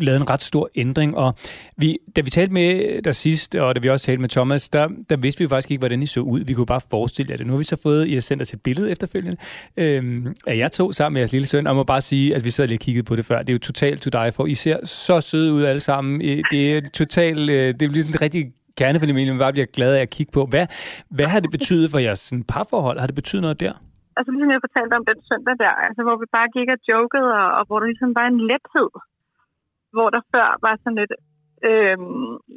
lavet 0.00 0.20
en 0.20 0.30
ret 0.30 0.42
stor 0.42 0.68
ændring. 0.74 1.16
Og 1.16 1.34
vi, 1.76 1.98
da 2.16 2.20
vi 2.20 2.30
talte 2.30 2.52
med 2.52 3.02
dig 3.02 3.14
sidst, 3.14 3.54
og 3.54 3.74
da 3.74 3.80
vi 3.80 3.88
også 3.88 4.06
talte 4.06 4.20
med 4.20 4.28
Thomas, 4.28 4.68
der, 4.68 4.88
der 5.10 5.16
vidste 5.16 5.44
vi 5.44 5.48
faktisk 5.48 5.70
ikke, 5.70 5.80
hvordan 5.80 6.02
I 6.02 6.06
så 6.06 6.20
ud. 6.20 6.40
Vi 6.40 6.54
kunne 6.54 6.66
bare 6.66 6.80
forestille 6.90 7.30
jer 7.30 7.36
det. 7.36 7.46
Nu 7.46 7.52
har 7.52 7.58
vi 7.58 7.64
så 7.64 7.82
fået, 7.82 8.08
I 8.08 8.14
har 8.14 8.20
sendt 8.20 8.42
os 8.42 8.52
et 8.52 8.62
billede 8.62 8.90
efterfølgende, 8.90 9.36
øhm, 9.76 10.34
af 10.46 10.56
jer 10.56 10.68
to 10.68 10.92
sammen 10.92 11.14
med 11.14 11.20
jeres 11.20 11.32
lille 11.32 11.46
søn, 11.46 11.66
og 11.66 11.70
jeg 11.70 11.76
må 11.76 11.84
bare 11.84 12.00
sige, 12.00 12.34
at 12.34 12.44
vi 12.44 12.50
sad 12.50 12.66
lige 12.66 12.76
og 12.76 12.80
kiggede 12.80 13.04
på 13.04 13.16
det 13.16 13.24
før. 13.24 13.38
Det 13.38 13.48
er 13.48 13.52
jo 13.52 13.58
totalt 13.58 14.02
to 14.02 14.10
dig 14.10 14.34
for. 14.34 14.46
I 14.46 14.54
ser 14.54 14.86
så 14.86 15.20
søde 15.20 15.52
ud 15.52 15.62
alle 15.62 15.80
sammen. 15.80 16.20
Det 16.50 16.76
er 16.76 16.80
totalt, 16.94 17.50
øh, 17.50 17.74
det 17.74 17.82
er 17.82 17.88
ligesom 17.88 18.12
en 18.12 18.22
rigtig 18.22 18.52
kernefamilie, 18.76 19.32
man 19.32 19.38
bare 19.38 19.52
bliver 19.52 19.66
glad 19.66 19.96
af 19.96 20.02
at 20.02 20.10
kigge 20.10 20.32
på. 20.32 20.46
Hvad, 20.46 20.66
hvad 21.10 21.26
har 21.26 21.40
det 21.40 21.50
betydet 21.50 21.90
for 21.90 21.98
jeres 21.98 22.18
sådan, 22.18 22.44
parforhold? 22.44 22.98
Har 22.98 23.06
det 23.06 23.14
betydet 23.14 23.42
noget 23.42 23.60
der? 23.60 23.72
altså 24.16 24.30
ligesom 24.32 24.50
jeg 24.54 24.64
fortalte 24.66 24.94
om 25.00 25.06
den 25.10 25.18
søndag 25.30 25.54
der, 25.64 25.74
altså 25.86 26.00
hvor 26.06 26.16
vi 26.22 26.26
bare 26.36 26.48
gik 26.56 26.68
og 26.74 26.80
jokede, 26.90 27.30
og, 27.40 27.48
og 27.58 27.62
hvor 27.66 27.78
der 27.80 27.88
ligesom 27.92 28.10
var 28.18 28.26
en 28.32 28.40
lethed, 28.50 28.90
hvor 29.94 30.08
der 30.14 30.22
før 30.34 30.48
var 30.66 30.74
sådan 30.76 31.00
lidt, 31.00 31.14
øh, 31.68 31.98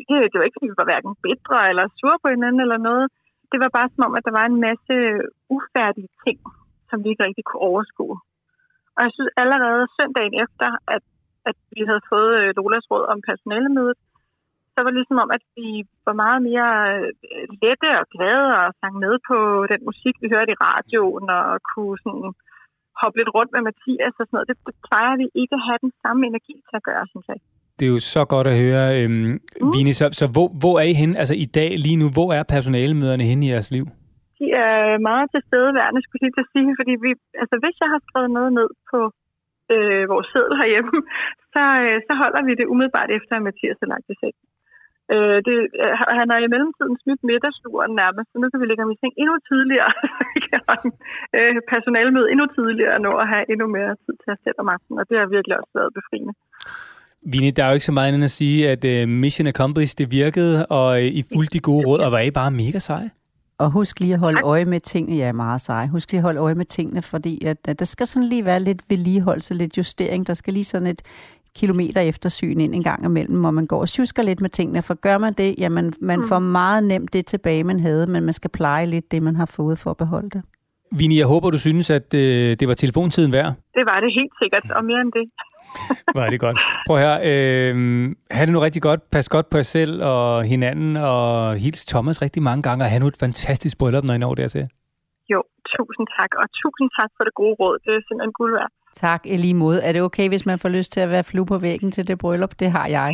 det, 0.08 0.16
det 0.30 0.38
var 0.38 0.46
ikke 0.48 0.58
fordi 0.58 0.72
vi 0.72 0.82
var 0.82 0.90
hverken 0.90 1.14
bedre 1.28 1.60
eller 1.72 1.86
sure 2.00 2.20
på 2.22 2.28
hinanden 2.34 2.62
eller 2.66 2.80
noget, 2.90 3.08
det 3.52 3.60
var 3.64 3.72
bare 3.78 3.90
som 3.90 4.06
om, 4.08 4.16
at 4.18 4.26
der 4.28 4.34
var 4.40 4.46
en 4.48 4.60
masse 4.68 4.96
ufærdige 5.58 6.12
ting, 6.26 6.38
som 6.90 6.98
vi 7.04 7.08
ikke 7.10 7.26
rigtig 7.28 7.46
kunne 7.46 7.68
overskue. 7.72 8.18
Og 8.96 9.00
jeg 9.06 9.12
synes 9.14 9.32
allerede 9.44 9.94
søndagen 9.98 10.36
efter, 10.46 10.70
at, 10.96 11.04
at 11.50 11.58
vi 11.76 11.82
havde 11.90 12.08
fået 12.12 12.32
øh, 12.40 12.50
Lolas 12.58 12.92
råd 12.92 13.06
om 13.14 13.20
personalemødet, 13.30 13.98
så 14.74 14.78
var 14.82 14.90
det 14.90 15.00
ligesom 15.00 15.24
om, 15.24 15.32
at 15.38 15.44
vi 15.58 15.70
var 16.08 16.16
meget 16.24 16.42
mere 16.50 16.72
øh, 16.98 17.48
lette 17.62 17.90
og 18.02 18.06
glade 18.14 18.48
og 18.62 18.74
sang 18.80 18.96
med 19.06 19.14
på 19.30 19.38
den 19.72 19.82
musik, 19.90 20.16
vi 20.22 20.28
hørte 20.34 20.52
i 20.54 20.62
radioen, 20.68 21.30
og 21.40 21.46
kunne 21.72 21.98
sådan 22.04 22.34
hoppe 23.02 23.16
lidt 23.20 23.32
rundt 23.38 23.52
med 23.56 23.62
Mathias 23.68 24.14
og 24.20 24.26
sådan 24.26 24.36
noget. 24.38 24.48
Det, 24.50 24.58
det 24.68 24.76
plejer 24.88 25.14
vi 25.22 25.26
ikke 25.42 25.56
at 25.60 25.64
have 25.68 25.80
den 25.86 25.94
samme 26.04 26.22
energi 26.32 26.56
til 26.68 26.76
at 26.80 26.86
gøre, 26.90 27.04
synes 27.14 27.28
jeg. 27.32 27.40
Det 27.78 27.84
er 27.88 27.94
jo 27.98 28.02
så 28.16 28.24
godt 28.34 28.48
at 28.52 28.56
høre, 28.64 28.86
øhm, 29.00 29.14
mm. 29.14 29.72
Vini. 29.74 29.94
Så, 30.00 30.06
så 30.20 30.26
hvor, 30.36 30.48
hvor 30.62 30.76
er 30.82 30.88
I 30.94 30.96
henne? 31.02 31.16
Altså 31.22 31.36
i 31.46 31.48
dag, 31.60 31.72
lige 31.86 32.00
nu, 32.02 32.08
hvor 32.18 32.30
er 32.38 32.44
personalemøderne 32.56 33.26
henne 33.30 33.44
i 33.46 33.52
jeres 33.54 33.72
liv? 33.78 33.86
De 34.40 34.48
er 34.66 34.78
meget 35.10 35.28
tilstedeværende, 35.36 36.00
skulle 36.02 36.20
jeg 36.20 36.26
lige 36.26 36.38
til 36.38 36.46
at 36.48 36.54
sige, 36.56 36.72
fordi 36.80 36.94
vi, 37.06 37.12
altså, 37.42 37.56
hvis 37.64 37.76
jeg 37.84 37.90
har 37.94 38.02
skrevet 38.08 38.32
noget 38.38 38.52
ned 38.60 38.70
på 38.92 39.00
øh, 39.74 40.04
vores 40.14 40.28
seddel 40.32 40.54
herhjemme, 40.62 40.96
så, 41.54 41.64
øh, 41.84 41.98
så 42.08 42.14
holder 42.22 42.42
vi 42.48 42.54
det 42.60 42.66
umiddelbart 42.74 43.10
efter, 43.18 43.34
at 43.36 43.46
Mathias 43.48 43.82
har 43.82 43.90
lagt 43.94 44.08
i 44.14 44.16
seng. 44.22 44.36
Øh, 45.14 45.38
det, 45.48 45.56
øh, 45.82 45.94
han 46.20 46.28
har 46.32 46.40
i 46.46 46.52
mellemtiden 46.54 46.96
smidt 47.04 47.22
middagsturen 47.30 47.92
nærmest, 48.02 48.28
så 48.32 48.36
nu 48.42 48.46
kan 48.50 48.60
vi 48.62 48.66
lægge 48.68 48.84
ham 48.84 48.94
i 48.96 49.00
seng 49.02 49.14
endnu 49.22 49.36
tidligere. 49.52 49.92
Vi 50.34 50.40
kan 50.50 50.60
holde 50.70 50.90
øh, 51.38 51.56
personalemøde 51.74 52.28
endnu 52.34 52.46
tidligere, 52.58 52.96
nå 53.06 53.12
at 53.24 53.28
have 53.34 53.46
endnu 53.52 53.66
mere 53.78 53.94
tid 54.04 54.16
til 54.24 54.30
at 54.36 54.42
sætte 54.44 54.60
om 54.64 54.70
aftenen, 54.76 55.00
og 55.02 55.06
det 55.10 55.16
har 55.20 55.28
virkelig 55.36 55.56
også 55.62 55.74
været 55.80 55.92
befriende. 56.00 56.34
Vini, 57.32 57.50
der 57.56 57.62
er 57.64 57.70
jo 57.72 57.78
ikke 57.78 57.92
så 57.92 57.98
meget 57.98 58.10
andet 58.10 58.30
at 58.32 58.38
sige, 58.42 58.60
at 58.74 58.82
uh, 58.92 59.10
mission 59.24 59.48
accomplished, 59.54 59.96
det 60.02 60.08
virkede, 60.22 60.54
og 60.80 60.88
uh, 60.92 61.20
I 61.20 61.22
fulgte 61.34 61.54
de 61.58 61.62
gode 61.70 61.84
råd, 61.88 62.00
og 62.06 62.12
var 62.16 62.22
I 62.30 62.32
bare 62.42 62.52
mega 62.64 62.80
seje? 62.90 63.10
Og 63.60 63.72
husk 63.72 64.00
lige 64.00 64.14
at 64.14 64.20
holde 64.20 64.42
øje 64.44 64.66
med 64.66 64.80
tingene. 64.80 65.18
Ja, 65.18 65.32
meget 65.32 65.62
sej. 65.62 65.88
Husk 65.88 66.12
lige 66.12 66.20
at 66.20 66.24
holde 66.24 66.40
øje 66.40 66.56
med 66.56 66.66
tingene, 66.66 67.02
fordi 67.02 67.46
at, 67.46 67.58
at 67.68 67.80
der 67.80 67.86
skal 67.86 68.08
sådan 68.08 68.30
lige 68.30 68.46
være 68.46 68.60
lidt 68.60 68.82
vedligeholdelse, 68.90 69.54
lidt 69.54 69.78
justering. 69.78 70.28
Der 70.28 70.34
skal 70.34 70.54
lige 70.54 70.64
sådan 70.64 70.88
et 70.88 71.02
kilometer 71.58 72.02
eftersyn 72.02 72.60
ind 72.60 72.76
en 72.76 72.84
gang 72.84 73.06
imellem, 73.06 73.40
hvor 73.40 73.52
man 73.52 73.68
går 73.68 73.82
og 73.82 73.90
tjusker 73.90 74.24
lidt 74.24 74.42
med 74.42 74.50
tingene. 74.50 74.82
For 74.82 74.94
gør 74.94 75.18
man 75.18 75.34
det, 75.34 75.56
jamen 75.58 75.94
man 76.02 76.20
får 76.30 76.40
meget 76.40 76.84
nemt 76.84 77.14
det 77.14 77.26
tilbage, 77.26 77.64
man 77.64 77.80
havde, 77.80 78.08
men 78.08 78.24
man 78.24 78.34
skal 78.34 78.50
pleje 78.50 78.86
lidt 78.86 79.12
det, 79.12 79.24
man 79.24 79.36
har 79.36 79.46
fået 79.46 79.78
for 79.80 79.90
at 79.90 79.98
beholde 79.98 80.30
det. 80.30 80.42
Vini, 80.92 81.18
jeg 81.18 81.28
håber, 81.28 81.50
du 81.50 81.58
synes, 81.58 81.90
at 81.90 82.08
uh, 82.14 82.20
det 82.60 82.68
var 82.68 82.74
telefontiden 82.74 83.32
værd. 83.32 83.54
Det 83.78 83.84
var 83.90 84.00
det 84.00 84.10
helt 84.20 84.34
sikkert, 84.42 84.78
og 84.78 84.86
mere 84.86 85.02
end 85.02 85.12
det. 85.12 85.26
Var 86.16 86.30
det 86.30 86.40
godt. 86.40 86.58
Prøv 86.88 86.98
her. 86.98 87.20
Øh, 87.24 87.76
ha' 88.32 88.46
det 88.46 88.54
nu 88.54 88.60
rigtig 88.60 88.82
godt. 88.82 89.00
Pas 89.12 89.30
godt 89.30 89.50
på 89.50 89.58
jer 89.58 89.64
selv 89.64 90.04
og 90.04 90.44
hinanden, 90.44 90.98
og 90.98 91.56
hils 91.56 91.86
Thomas 91.86 92.22
rigtig 92.22 92.44
mange 92.44 92.64
gange, 92.64 92.86
og 92.86 92.90
have 92.90 93.00
nu 93.00 93.08
et 93.08 93.18
fantastisk 93.20 93.78
bryllup, 93.78 94.04
når 94.04 94.14
I 94.14 94.18
når 94.18 94.36
dertil. 94.36 94.68
Jo, 95.34 95.40
tusind 95.76 96.08
tak, 96.18 96.32
og 96.42 96.46
tusind 96.62 96.90
tak 96.98 97.10
for 97.18 97.24
det 97.28 97.34
gode 97.42 97.56
råd. 97.62 97.76
Det 97.86 97.92
er 97.98 98.02
simpelthen 98.08 98.34
guld 98.40 98.52
værd. 98.60 98.72
Tak, 99.06 99.22
i 99.34 99.38
lige 99.46 99.54
måde. 99.64 99.80
Er 99.88 99.92
det 99.96 100.02
okay, 100.02 100.28
hvis 100.34 100.46
man 100.46 100.58
får 100.64 100.70
lyst 100.78 100.90
til 100.96 101.00
at 101.06 101.10
være 101.16 101.24
flue 101.32 101.46
på 101.54 101.58
væggen 101.68 101.90
til 101.96 102.04
det 102.10 102.18
bryllup? 102.18 102.54
Det 102.62 102.70
har 102.78 102.88
jeg. 102.98 103.10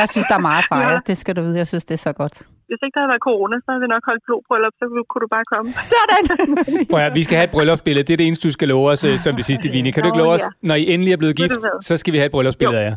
Jeg 0.00 0.06
synes, 0.08 0.26
der 0.30 0.36
er 0.40 0.44
meget 0.50 0.62
at 0.62 0.68
fejre. 0.72 0.92
Ja. 0.96 1.00
Det 1.06 1.16
skal 1.22 1.32
du 1.36 1.42
vide. 1.46 1.56
Jeg 1.62 1.66
synes, 1.72 1.84
det 1.84 1.94
er 2.00 2.02
så 2.08 2.12
godt. 2.22 2.36
Hvis 2.70 2.80
ikke 2.84 2.94
der 2.96 3.00
havde 3.02 3.12
været 3.14 3.24
corona, 3.30 3.56
så 3.64 3.68
havde 3.72 3.82
vi 3.86 3.90
nok 3.94 4.02
holdt 4.10 4.22
blodbryllup, 4.26 4.74
så 4.80 4.84
kunne 5.10 5.22
du 5.26 5.30
bare 5.36 5.46
komme. 5.54 5.68
Sådan! 5.92 6.24
Prøv 6.90 6.98
her, 7.04 7.10
vi 7.18 7.22
skal 7.26 7.34
have 7.38 7.46
et 7.50 7.54
bryllupsbillede. 7.56 8.04
Det 8.06 8.12
er 8.12 8.20
det 8.22 8.26
eneste, 8.28 8.42
du 8.48 8.52
skal 8.58 8.68
love 8.74 8.86
os 8.92 9.02
øh, 9.08 9.14
som 9.24 9.32
det 9.38 9.44
sidste, 9.50 9.66
Vini. 9.74 9.90
Kan 9.94 10.00
du 10.02 10.08
ikke 10.10 10.22
love 10.24 10.32
os, 10.38 10.44
når 10.68 10.74
I 10.82 10.84
endelig 10.94 11.12
er 11.12 11.20
blevet 11.22 11.36
gift, 11.40 11.58
så 11.88 11.92
skal 12.00 12.10
vi 12.14 12.18
have 12.20 12.26
et 12.30 12.34
bryllupsbillede 12.36 12.80
af 12.82 12.84
jer. 12.90 12.96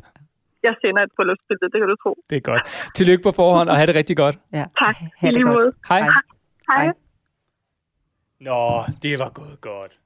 Jeg 0.68 0.74
sender 0.82 1.02
et 1.08 1.12
bryllupsbillede, 1.18 1.68
det 1.74 1.78
kan 1.82 1.88
du 1.94 1.98
tro. 2.04 2.12
Det 2.30 2.36
er 2.42 2.46
godt. 2.52 2.64
Tillykke 2.98 3.24
på 3.28 3.32
forhånd, 3.42 3.68
og 3.72 3.76
have 3.80 3.88
det 3.90 3.96
rigtig 4.02 4.18
godt. 4.24 4.36
Ja. 4.60 4.66
Tak, 4.84 4.96
Ha' 5.20 5.28
i 5.28 5.32
det 5.32 5.34
lige 5.34 5.46
godt. 5.54 5.76
Hej. 5.90 6.02
Hej. 6.02 6.12
Hej. 6.78 6.88
Nå, 8.40 8.84
det 9.02 9.20
var 9.20 9.30
gået 9.30 9.62
godt. 9.62 9.98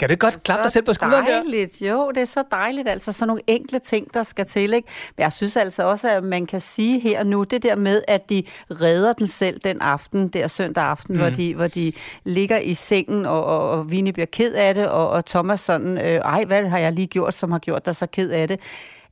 Kan 0.00 0.08
du 0.08 0.14
godt 0.14 0.42
klappe 0.42 0.62
dig 0.62 0.72
selv 0.72 0.84
på 0.84 0.92
skulderen 0.92 1.26
der? 1.26 1.40
dejligt. 1.40 1.82
Jo, 1.82 2.10
det 2.14 2.20
er 2.20 2.24
så 2.24 2.44
dejligt. 2.50 2.88
Altså 2.88 3.12
sådan 3.12 3.28
nogle 3.28 3.42
enkle 3.46 3.78
ting, 3.78 4.14
der 4.14 4.22
skal 4.22 4.46
til. 4.46 4.74
Ikke? 4.74 4.88
Men 5.16 5.22
jeg 5.22 5.32
synes 5.32 5.56
altså 5.56 5.82
også, 5.82 6.08
at 6.10 6.24
man 6.24 6.46
kan 6.46 6.60
sige 6.60 7.00
her 7.00 7.24
nu, 7.24 7.42
det 7.42 7.62
der 7.62 7.76
med, 7.76 8.02
at 8.08 8.30
de 8.30 8.42
redder 8.70 9.12
den 9.12 9.26
selv 9.26 9.60
den 9.64 9.80
aften, 9.80 10.28
der 10.28 10.46
søndag 10.46 10.84
aften, 10.84 11.14
mm. 11.14 11.20
hvor, 11.20 11.30
de, 11.30 11.54
hvor 11.54 11.66
de 11.66 11.92
ligger 12.24 12.58
i 12.58 12.74
sengen, 12.74 13.26
og, 13.26 13.44
og, 13.44 13.70
og 13.70 13.90
Vini 13.90 14.12
bliver 14.12 14.26
ked 14.26 14.52
af 14.52 14.74
det, 14.74 14.88
og, 14.88 15.10
og 15.10 15.26
Thomas 15.26 15.60
sådan, 15.60 15.98
øh, 15.98 16.04
ej, 16.04 16.44
hvad 16.44 16.66
har 16.66 16.78
jeg 16.78 16.92
lige 16.92 17.06
gjort, 17.06 17.34
som 17.34 17.52
har 17.52 17.58
gjort 17.58 17.86
dig 17.86 17.96
så 17.96 18.06
ked 18.06 18.30
af 18.30 18.48
det? 18.48 18.60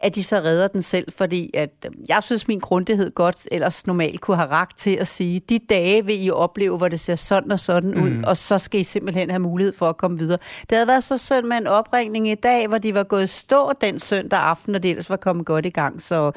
At 0.00 0.14
de 0.14 0.24
så 0.24 0.36
redder 0.38 0.66
den 0.66 0.82
selv, 0.82 1.12
fordi 1.16 1.50
at, 1.54 1.70
øh, 1.86 1.92
jeg 2.08 2.22
synes, 2.22 2.48
min 2.48 2.58
grundighed 2.58 3.10
godt 3.14 3.48
ellers 3.52 3.86
normalt 3.86 4.20
kunne 4.20 4.36
have 4.36 4.48
ragt 4.50 4.78
til 4.78 4.96
at 4.96 5.06
sige, 5.08 5.40
de 5.40 5.58
dage 5.58 6.06
vil 6.06 6.24
I 6.26 6.30
opleve, 6.30 6.76
hvor 6.76 6.88
det 6.88 7.00
ser 7.00 7.14
sådan 7.14 7.52
og 7.52 7.58
sådan 7.58 7.94
ud, 7.94 8.10
Mm. 8.10 8.24
og 8.26 8.36
så 8.36 8.58
skal 8.58 8.80
I 8.80 8.84
simpelthen 8.84 9.30
have 9.30 9.40
mulighed 9.40 9.74
for 9.74 9.88
at 9.88 9.96
komme 9.96 10.18
videre. 10.18 10.38
Det 10.70 10.76
havde 10.78 10.88
været 10.88 11.04
så 11.04 11.18
synd 11.18 11.46
med 11.46 11.56
en 11.56 11.66
opringning 11.66 12.28
i 12.30 12.34
dag, 12.34 12.66
hvor 12.68 12.78
de 12.78 12.94
var 12.94 13.02
gået 13.02 13.28
stå 13.30 13.70
den 13.80 13.98
søndag 13.98 14.38
aften, 14.40 14.74
og 14.74 14.82
det 14.82 14.88
ellers 14.88 15.10
var 15.10 15.16
kommet 15.16 15.46
godt 15.46 15.66
i 15.66 15.70
gang, 15.70 16.02
så 16.02 16.32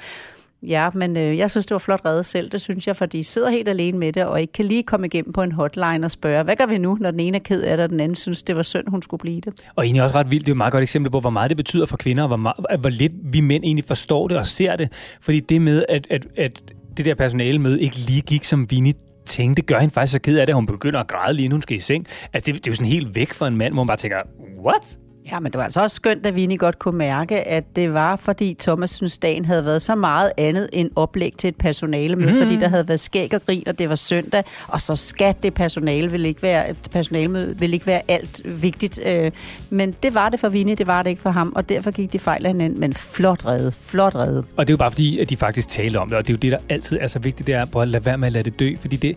ja, 0.63 0.89
men 0.93 1.17
øh, 1.17 1.37
jeg 1.37 1.51
synes, 1.51 1.65
det 1.65 1.75
var 1.75 1.79
flot 1.79 2.01
reddet 2.05 2.25
selv, 2.25 2.49
det 2.49 2.61
synes 2.61 2.87
jeg, 2.87 2.95
fordi 2.95 3.17
de 3.17 3.23
sidder 3.23 3.49
helt 3.49 3.67
alene 3.67 3.97
med 3.97 4.13
det, 4.13 4.25
og 4.25 4.41
ikke 4.41 4.53
kan 4.53 4.65
lige 4.65 4.83
komme 4.83 5.05
igennem 5.05 5.33
på 5.33 5.41
en 5.41 5.51
hotline 5.51 6.05
og 6.05 6.11
spørge, 6.11 6.43
hvad 6.43 6.55
gør 6.55 6.65
vi 6.65 6.77
nu, 6.77 6.97
når 6.99 7.11
den 7.11 7.19
ene 7.19 7.37
er 7.37 7.41
ked 7.41 7.63
af 7.63 7.77
det, 7.77 7.83
og 7.83 7.89
den 7.89 7.99
anden 7.99 8.15
synes, 8.15 8.43
det 8.43 8.55
var 8.55 8.63
synd, 8.63 8.87
hun 8.87 9.01
skulle 9.01 9.19
blive 9.19 9.41
det. 9.41 9.53
Og 9.75 9.85
egentlig 9.85 10.03
også 10.03 10.17
ret 10.17 10.31
vildt, 10.31 10.45
det 10.45 10.51
er 10.51 10.53
jo 10.53 10.55
et 10.55 10.57
meget 10.57 10.71
godt 10.71 10.83
eksempel 10.83 11.11
på, 11.11 11.19
hvor 11.19 11.29
meget 11.29 11.49
det 11.49 11.57
betyder 11.57 11.85
for 11.85 11.97
kvinder, 11.97 12.23
og 12.23 12.27
hvor, 12.27 12.37
meget, 12.37 12.55
hvor 12.79 12.89
lidt 12.89 13.11
vi 13.23 13.41
mænd 13.41 13.63
egentlig 13.63 13.85
forstår 13.85 14.27
det 14.27 14.37
og 14.37 14.45
ser 14.45 14.75
det. 14.75 14.91
Fordi 15.21 15.39
det 15.39 15.61
med, 15.61 15.85
at, 15.89 16.07
at, 16.09 16.27
at 16.37 16.63
det 16.97 17.05
der 17.05 17.15
personalemøde 17.15 17.81
ikke 17.81 17.95
lige 17.95 18.21
gik, 18.21 18.43
som 18.43 18.71
Vinnie 18.71 18.93
tænkte, 19.25 19.61
gør 19.61 19.79
hende 19.79 19.93
faktisk 19.93 20.13
så 20.13 20.19
ked 20.19 20.37
af 20.39 20.45
det, 20.45 20.51
at 20.51 20.55
hun 20.55 20.65
begynder 20.65 20.99
at 20.99 21.07
græde 21.07 21.33
lige 21.33 21.45
inden 21.45 21.55
hun 21.55 21.61
skal 21.61 21.77
i 21.77 21.79
seng. 21.79 22.07
Altså, 22.33 22.51
det, 22.51 22.55
det 22.55 22.67
er 22.67 22.71
jo 22.71 22.75
sådan 22.75 22.91
helt 22.91 23.15
væk 23.15 23.33
for 23.33 23.47
en 23.47 23.57
mand, 23.57 23.73
hvor 23.73 23.83
man 23.83 23.87
bare 23.87 23.97
tænker, 23.97 24.17
what? 24.65 24.97
Ja, 25.31 25.39
men 25.39 25.51
det 25.51 25.57
var 25.57 25.63
altså 25.63 25.81
også 25.81 25.95
skønt, 25.95 26.25
at 26.25 26.35
Vinnie 26.35 26.57
godt 26.57 26.79
kunne 26.79 26.97
mærke, 26.97 27.47
at 27.47 27.75
det 27.75 27.93
var, 27.93 28.15
fordi 28.15 28.55
Thomas 28.59 28.89
synes, 28.89 29.17
dagen 29.17 29.45
havde 29.45 29.65
været 29.65 29.81
så 29.81 29.95
meget 29.95 30.31
andet 30.37 30.69
end 30.73 30.89
oplæg 30.95 31.33
til 31.37 31.47
et 31.47 31.55
personale 31.55 32.15
med, 32.15 32.31
mm. 32.31 32.37
fordi 32.37 32.57
der 32.57 32.67
havde 32.67 32.87
været 32.87 32.99
skæg 32.99 33.33
og 33.33 33.41
grin, 33.45 33.63
og 33.67 33.79
det 33.79 33.89
var 33.89 33.95
søndag, 33.95 34.43
og 34.67 34.81
så 34.81 34.95
skat 34.95 35.43
det 35.43 35.53
personale 35.53 36.11
vil 36.11 36.25
ikke 36.25 36.41
være, 36.41 36.73
personalemøde 36.91 37.59
vil 37.59 37.73
ikke 37.73 37.87
være 37.87 38.01
alt 38.07 38.41
vigtigt. 38.45 38.99
Øh, 39.05 39.31
men 39.69 39.95
det 40.03 40.13
var 40.13 40.29
det 40.29 40.39
for 40.39 40.49
Vinnie, 40.49 40.75
det 40.75 40.87
var 40.87 41.03
det 41.03 41.09
ikke 41.09 41.21
for 41.21 41.29
ham, 41.29 41.53
og 41.55 41.69
derfor 41.69 41.91
gik 41.91 42.13
de 42.13 42.19
fejl 42.19 42.45
af 42.45 42.51
hinanden, 42.51 42.79
men 42.79 42.93
flot 42.93 43.45
reddet, 43.45 43.73
flot 43.73 44.15
reddet. 44.15 44.45
Og 44.57 44.67
det 44.67 44.71
er 44.71 44.73
jo 44.73 44.77
bare 44.77 44.91
fordi, 44.91 45.19
at 45.19 45.29
de 45.29 45.37
faktisk 45.37 45.69
taler 45.69 45.99
om 45.99 46.09
det, 46.09 46.17
og 46.17 46.27
det 46.27 46.29
er 46.29 46.33
jo 46.33 46.39
det, 46.39 46.51
der 46.51 46.57
altid 46.69 46.97
er 47.01 47.07
så 47.07 47.19
vigtigt, 47.19 47.47
det 47.47 47.55
er 47.55 47.77
at 47.77 47.87
lade 47.87 48.05
være 48.05 48.17
med 48.17 48.27
at 48.27 48.33
lade 48.33 48.43
det 48.43 48.59
dø, 48.59 48.71
fordi 48.79 48.95
det, 48.95 49.15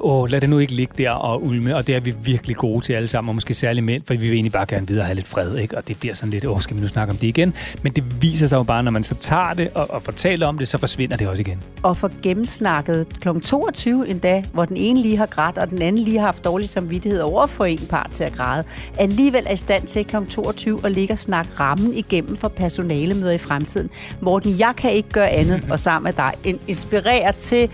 åh, 0.00 0.30
lad 0.30 0.40
det 0.40 0.50
nu 0.50 0.58
ikke 0.58 0.72
ligge 0.72 0.94
der 0.98 1.10
og 1.10 1.44
ulme, 1.44 1.76
og 1.76 1.86
det 1.86 1.96
er 1.96 2.00
vi 2.00 2.14
virkelig 2.24 2.56
gode 2.56 2.84
til 2.84 2.92
alle 2.92 3.08
sammen, 3.08 3.28
og 3.28 3.34
måske 3.34 3.54
særligt 3.54 3.86
mænd, 3.86 4.02
for 4.06 4.14
vi 4.14 4.20
vil 4.20 4.32
egentlig 4.32 4.52
bare 4.52 4.66
gerne 4.68 4.88
videre 4.88 5.04
have 5.04 5.14
lidt 5.14 5.26
fred, 5.30 5.56
ikke? 5.56 5.76
og 5.76 5.88
det 5.88 6.00
bliver 6.00 6.14
sådan 6.14 6.30
lidt, 6.30 6.46
åh, 6.46 6.60
skal 6.60 6.76
vi 6.76 6.80
nu 6.80 6.88
snakke 6.88 7.10
om 7.10 7.16
det 7.16 7.26
igen? 7.26 7.54
Men 7.82 7.92
det 7.92 8.22
viser 8.22 8.46
sig 8.46 8.56
jo 8.56 8.62
bare, 8.62 8.82
når 8.82 8.90
man 8.90 9.04
så 9.04 9.14
tager 9.14 9.54
det 9.54 9.70
og, 9.74 9.90
og 9.90 10.02
fortæller 10.02 10.46
om 10.46 10.58
det, 10.58 10.68
så 10.68 10.78
forsvinder 10.78 11.16
det 11.16 11.28
også 11.28 11.40
igen. 11.40 11.62
Og 11.82 11.96
for 11.96 12.10
gennemsnakket 12.22 13.06
kl. 13.20 13.28
22 13.40 14.08
en 14.08 14.18
dag, 14.18 14.44
hvor 14.52 14.64
den 14.64 14.76
ene 14.76 15.02
lige 15.02 15.16
har 15.16 15.26
grædt, 15.26 15.58
og 15.58 15.70
den 15.70 15.82
anden 15.82 16.02
lige 16.02 16.18
har 16.18 16.26
haft 16.26 16.44
dårlig 16.44 16.68
samvittighed 16.68 17.20
over 17.20 17.46
for 17.46 17.64
en 17.64 17.86
part 17.90 18.10
til 18.10 18.24
at 18.24 18.32
græde, 18.32 18.64
alligevel 18.98 19.42
er 19.46 19.52
i 19.52 19.56
stand 19.56 19.86
til 19.86 20.04
kl. 20.04 20.16
22 20.28 20.80
at 20.84 20.92
ligge 20.92 21.14
og 21.14 21.18
snakke 21.18 21.50
rammen 21.60 21.94
igennem 21.94 22.36
for 22.36 22.48
personalemøder 22.48 23.32
i 23.32 23.38
fremtiden. 23.38 23.88
Morten, 24.20 24.58
jeg 24.58 24.72
kan 24.76 24.92
ikke 24.92 25.08
gøre 25.08 25.30
andet, 25.30 25.62
og 25.72 25.78
sammen 25.78 26.04
med 26.04 26.12
dig, 26.12 26.32
en 26.44 26.60
inspirere 26.68 27.32
til, 27.32 27.70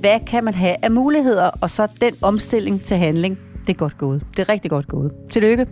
hvad 0.00 0.20
kan 0.26 0.44
man 0.44 0.54
have 0.54 0.76
af 0.82 0.90
muligheder, 0.90 1.50
og 1.60 1.70
så 1.70 1.88
den 2.00 2.14
omstilling 2.22 2.82
til 2.82 2.96
handling. 2.96 3.38
Det 3.66 3.74
er 3.74 3.78
godt 3.78 3.98
gået. 3.98 4.22
Det 4.30 4.38
er 4.38 4.48
rigtig 4.48 4.70
godt 4.70 4.88
gået. 4.88 5.12
Tillykke. 5.30 5.66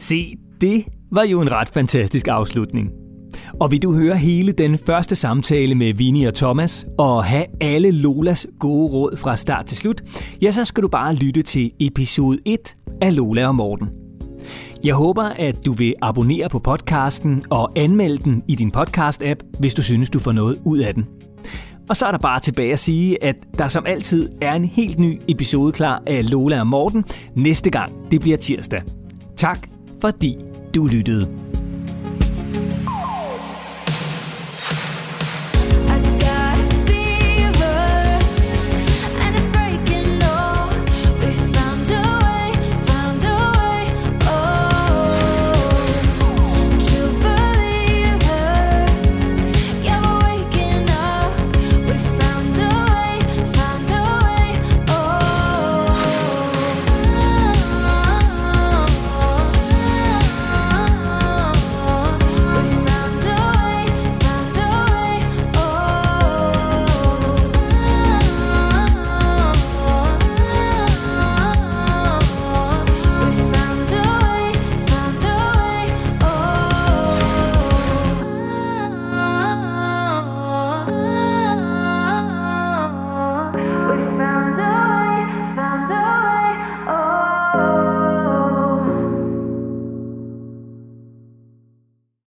Se, 0.00 0.36
det 0.60 0.84
var 1.12 1.22
jo 1.22 1.40
en 1.40 1.52
ret 1.52 1.68
fantastisk 1.68 2.28
afslutning. 2.28 2.90
Og 3.60 3.70
vil 3.70 3.82
du 3.82 3.94
høre 3.94 4.16
hele 4.16 4.52
den 4.52 4.78
første 4.78 5.16
samtale 5.16 5.74
med 5.74 5.94
Vinnie 5.94 6.28
og 6.28 6.34
Thomas, 6.34 6.86
og 6.98 7.24
have 7.24 7.44
alle 7.60 7.90
Lolas 7.90 8.46
gode 8.58 8.92
råd 8.92 9.16
fra 9.16 9.36
start 9.36 9.66
til 9.66 9.76
slut, 9.76 10.02
ja, 10.42 10.50
så 10.50 10.64
skal 10.64 10.82
du 10.82 10.88
bare 10.88 11.14
lytte 11.14 11.42
til 11.42 11.70
episode 11.80 12.38
1 12.44 12.76
af 13.02 13.16
Lola 13.16 13.46
og 13.46 13.54
Morten. 13.54 13.88
Jeg 14.84 14.94
håber, 14.94 15.22
at 15.22 15.66
du 15.66 15.72
vil 15.72 15.94
abonnere 16.02 16.48
på 16.48 16.58
podcasten 16.58 17.42
og 17.50 17.72
anmelde 17.76 18.24
den 18.24 18.42
i 18.48 18.54
din 18.54 18.72
podcast-app, 18.76 19.58
hvis 19.58 19.74
du 19.74 19.82
synes, 19.82 20.10
du 20.10 20.18
får 20.18 20.32
noget 20.32 20.58
ud 20.64 20.78
af 20.78 20.94
den. 20.94 21.06
Og 21.88 21.96
så 21.96 22.06
er 22.06 22.10
der 22.10 22.18
bare 22.18 22.40
tilbage 22.40 22.72
at 22.72 22.78
sige, 22.78 23.24
at 23.24 23.36
der 23.58 23.68
som 23.68 23.86
altid 23.86 24.30
er 24.42 24.54
en 24.54 24.64
helt 24.64 24.98
ny 24.98 25.20
episode 25.28 25.72
klar 25.72 26.02
af 26.06 26.30
Lola 26.30 26.60
og 26.60 26.66
Morten 26.66 27.04
næste 27.36 27.70
gang 27.70 28.10
det 28.10 28.20
bliver 28.20 28.36
tirsdag. 28.36 28.82
Tak 29.36 29.68
fordi 30.00 30.38
du 30.74 30.86
lyttede. 30.86 31.49